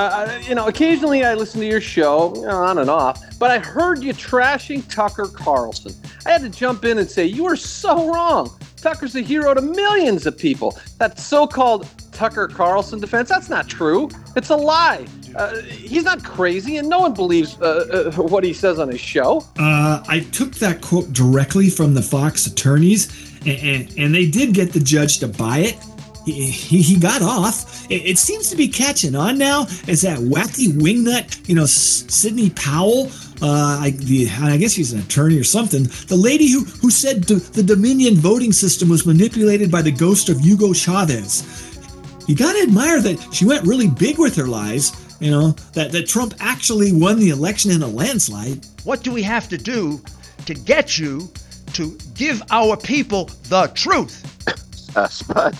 [0.00, 3.50] Uh, you know, occasionally I listen to your show, you know, on and off, but
[3.50, 5.92] I heard you trashing Tucker Carlson.
[6.24, 8.50] I had to jump in and say, you are so wrong.
[8.76, 10.78] Tucker's a hero to millions of people.
[10.96, 14.08] That so called Tucker Carlson defense, that's not true.
[14.36, 15.04] It's a lie.
[15.36, 19.00] Uh, he's not crazy, and no one believes uh, uh, what he says on his
[19.02, 19.44] show.
[19.58, 24.54] Uh, I took that quote directly from the Fox attorneys, and, and, and they did
[24.54, 25.76] get the judge to buy it.
[26.30, 27.90] He, he, he got off.
[27.90, 32.04] It, it, seems to be catching on now Is that wacky wingnut, you know, S-
[32.08, 33.10] Sidney Powell.
[33.42, 35.84] Uh, I, the, I guess he's an attorney or something.
[36.08, 40.38] The lady who, who said the Dominion voting system was manipulated by the ghost of
[40.40, 41.68] Hugo Chavez.
[42.28, 46.08] You gotta admire that she went really big with her lies you know, that, that
[46.08, 48.66] Trump actually won the election in a landslide.
[48.84, 50.00] What do we have to do
[50.46, 51.30] to get you
[51.74, 54.26] to give our people the truth?
[54.96, 55.56] Uh, Spud,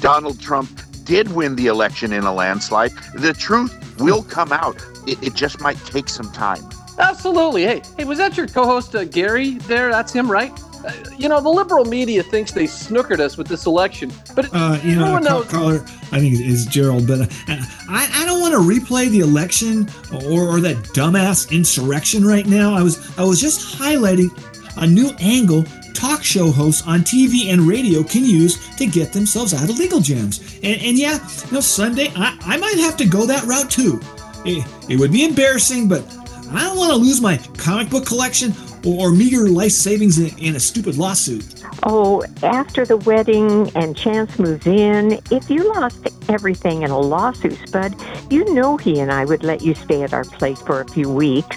[0.00, 2.92] Donald Trump did win the election in a landslide.
[3.14, 4.76] The truth will come out.
[5.06, 6.62] It, it just might take some time.
[6.98, 7.64] Absolutely.
[7.64, 9.90] Hey, hey, was that your co-host uh, Gary there?
[9.90, 10.52] That's him, right?
[10.84, 14.50] Uh, you know, the liberal media thinks they snookered us with this election, but it,
[14.54, 15.82] uh, you know, knows- caller,
[16.12, 19.88] I think is Gerald, but uh, I, I don't want to replay the election
[20.26, 22.74] or, or that dumbass insurrection right now.
[22.74, 24.30] I was I was just highlighting
[24.78, 29.54] a new angle talk show hosts on TV and radio can use to get themselves
[29.54, 30.58] out of legal jams.
[30.62, 34.00] And, and yeah, you know, Sunday I, I might have to go that route too.
[34.44, 36.04] It, it would be embarrassing, but
[36.52, 40.56] I don't want to lose my comic book collection or meager life savings in, in,
[40.56, 41.62] a stupid lawsuit.
[41.82, 47.58] Oh, after the wedding and Chance moves in, if you lost everything in a lawsuit,
[47.68, 47.94] Spud,
[48.32, 51.10] you know he and I would let you stay at our place for a few
[51.10, 51.56] weeks.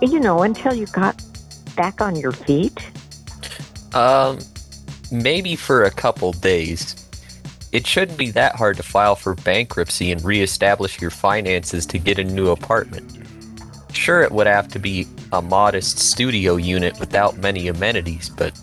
[0.00, 1.20] You know, until you got
[1.76, 2.78] back on your feet.
[3.94, 4.38] Um,
[5.10, 6.96] maybe for a couple days.
[7.72, 12.18] It shouldn't be that hard to file for bankruptcy and reestablish your finances to get
[12.18, 13.18] a new apartment.
[13.92, 18.60] Sure, it would have to be a modest studio unit without many amenities, but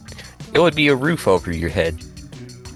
[0.53, 2.01] it would be a roof over your head.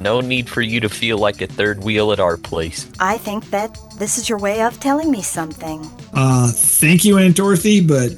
[0.01, 2.89] No need for you to feel like a third wheel at our place.
[2.99, 5.89] I think that this is your way of telling me something.
[6.14, 8.12] Uh, thank you, Aunt Dorothy, but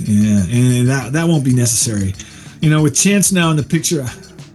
[0.00, 2.14] yeah, and that that won't be necessary.
[2.60, 4.04] You know, with Chance now in the picture,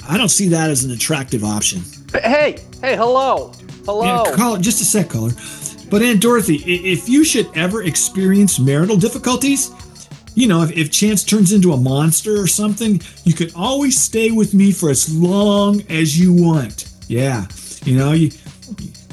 [0.10, 1.82] I don't see that as an attractive option.
[2.12, 3.54] Hey, hey, hello,
[3.86, 4.26] hello.
[4.26, 5.32] Yeah, call it just a sec, caller.
[5.89, 9.72] But Aunt Dorothy, if you should ever experience marital difficulties,
[10.36, 14.32] you know, if, if Chance turns into a monster or something, you can always stay
[14.32, 16.91] with me for as long as you want.
[17.08, 17.45] Yeah,
[17.86, 18.32] you know, you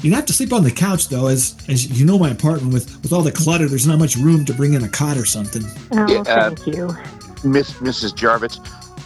[0.01, 3.01] you'd have to sleep on the couch though, as as you know, my apartment with
[3.03, 5.63] with all the clutter, there's not much room to bring in a cot or something.
[5.91, 6.87] Oh, yeah, uh, thank you,
[7.43, 8.15] Miss Mrs.
[8.15, 8.59] Jarvis.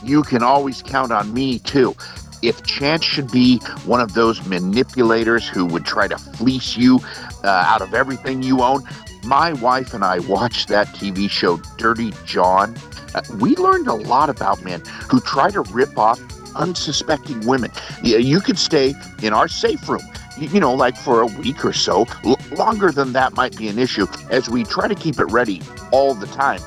[0.06, 1.95] You can always count on me too.
[2.43, 6.99] If Chance should be one of those manipulators who would try to fleece you
[7.43, 8.84] uh, out of everything you own,
[9.24, 12.76] my wife and I watched that TV show Dirty John.
[13.16, 16.22] Uh, we learned a lot about men who try to rip off
[16.56, 17.72] unsuspecting women.
[18.03, 18.93] You, you could stay
[19.24, 20.03] in our safe room,
[20.38, 22.06] you, you know, like for a week or so.
[22.24, 25.62] L- longer than that might be an issue, as we try to keep it ready
[25.91, 26.62] all the time.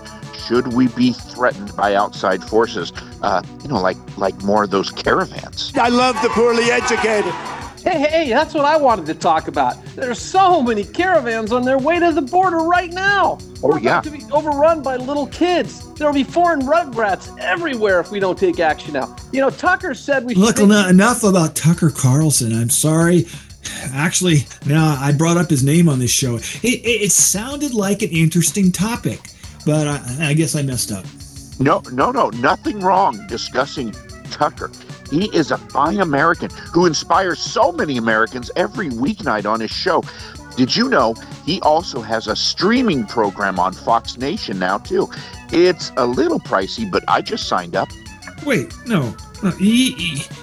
[0.49, 2.90] Should we be threatened by outside forces,
[3.20, 5.72] uh, you know, like like more of those caravans?
[5.76, 7.34] I love the poorly educated.
[7.84, 9.82] Hey, hey, that's what I wanted to talk about.
[9.94, 13.38] There's so many caravans on their way to the border right now.
[13.62, 13.99] Oh, We're yeah.
[13.99, 15.92] about to be overrun by little kids.
[15.94, 19.14] There'll be foreign rugrats everywhere if we don't take action now.
[19.32, 20.64] You know, Tucker said we Look, should.
[20.64, 22.53] enough, enough about Tucker Carlson.
[22.59, 23.26] I'm sorry.
[23.92, 26.36] Actually, now I brought up his name on this show.
[26.36, 29.20] It, it, it sounded like an interesting topic,
[29.69, 31.05] but I, I guess I messed up.
[31.61, 33.93] No, no, no, nothing wrong discussing
[34.31, 34.71] Tucker.
[35.11, 40.03] He is a fine American who inspires so many Americans every weeknight on his show.
[40.57, 45.11] Did you know he also has a streaming program on Fox Nation now, too?
[45.53, 47.91] It's a little pricey, but I just signed up.
[48.47, 49.14] Wait, no.
[49.43, 49.95] Uh, you,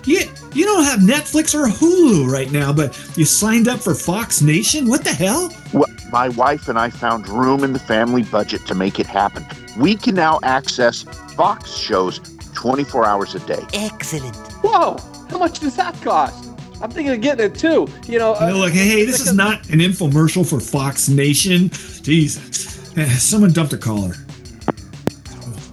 [0.06, 0.22] you,
[0.54, 4.88] you don't have Netflix or Hulu right now, but you signed up for Fox Nation?
[4.88, 5.52] What the hell?
[5.74, 9.46] Well, my wife and I found room in the family budget to make it happen.
[9.78, 11.04] We can now access
[11.36, 12.20] Fox shows
[12.54, 13.66] 24 hours a day.
[13.74, 14.36] Excellent.
[14.64, 14.98] Whoa,
[15.30, 16.52] how much does that cost?
[16.82, 17.88] I'm thinking of getting it too.
[18.08, 21.70] You know, uh, look, hey, this is not an infomercial for Fox Nation.
[21.70, 24.14] Jesus, eh, someone dumped a caller.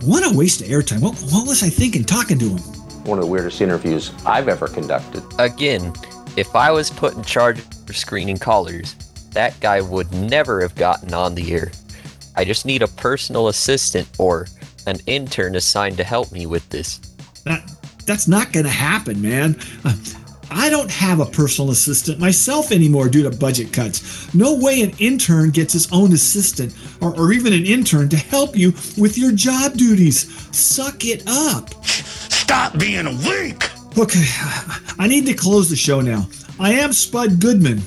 [0.02, 1.00] What a waste of airtime.
[1.00, 2.71] What, what was I thinking talking to him?
[3.04, 5.22] One of the weirdest interviews I've ever conducted.
[5.38, 5.92] Again,
[6.36, 8.94] if I was put in charge of screening callers,
[9.32, 11.72] that guy would never have gotten on the air.
[12.36, 14.46] I just need a personal assistant or
[14.86, 16.98] an intern assigned to help me with this.
[17.44, 17.70] That
[18.06, 19.56] that's not going to happen, man.
[19.84, 19.94] Uh,
[20.54, 24.32] I don't have a personal assistant myself anymore due to budget cuts.
[24.34, 28.56] No way an intern gets his own assistant or, or even an intern to help
[28.56, 30.28] you with your job duties.
[30.56, 31.72] Suck it up.
[31.84, 33.70] Stop being weak.
[33.98, 34.24] Okay,
[34.98, 36.26] I need to close the show now.
[36.58, 37.82] I am Spud Goodman.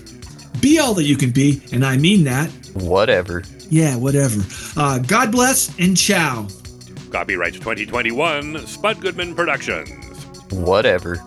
[0.61, 2.49] Be all that you can be, and I mean that.
[2.74, 3.43] Whatever.
[3.70, 4.41] Yeah, whatever.
[4.78, 6.47] Uh, God bless and ciao.
[7.11, 10.26] Copyright 2021, Spud Goodman Productions.
[10.51, 11.24] Whatever.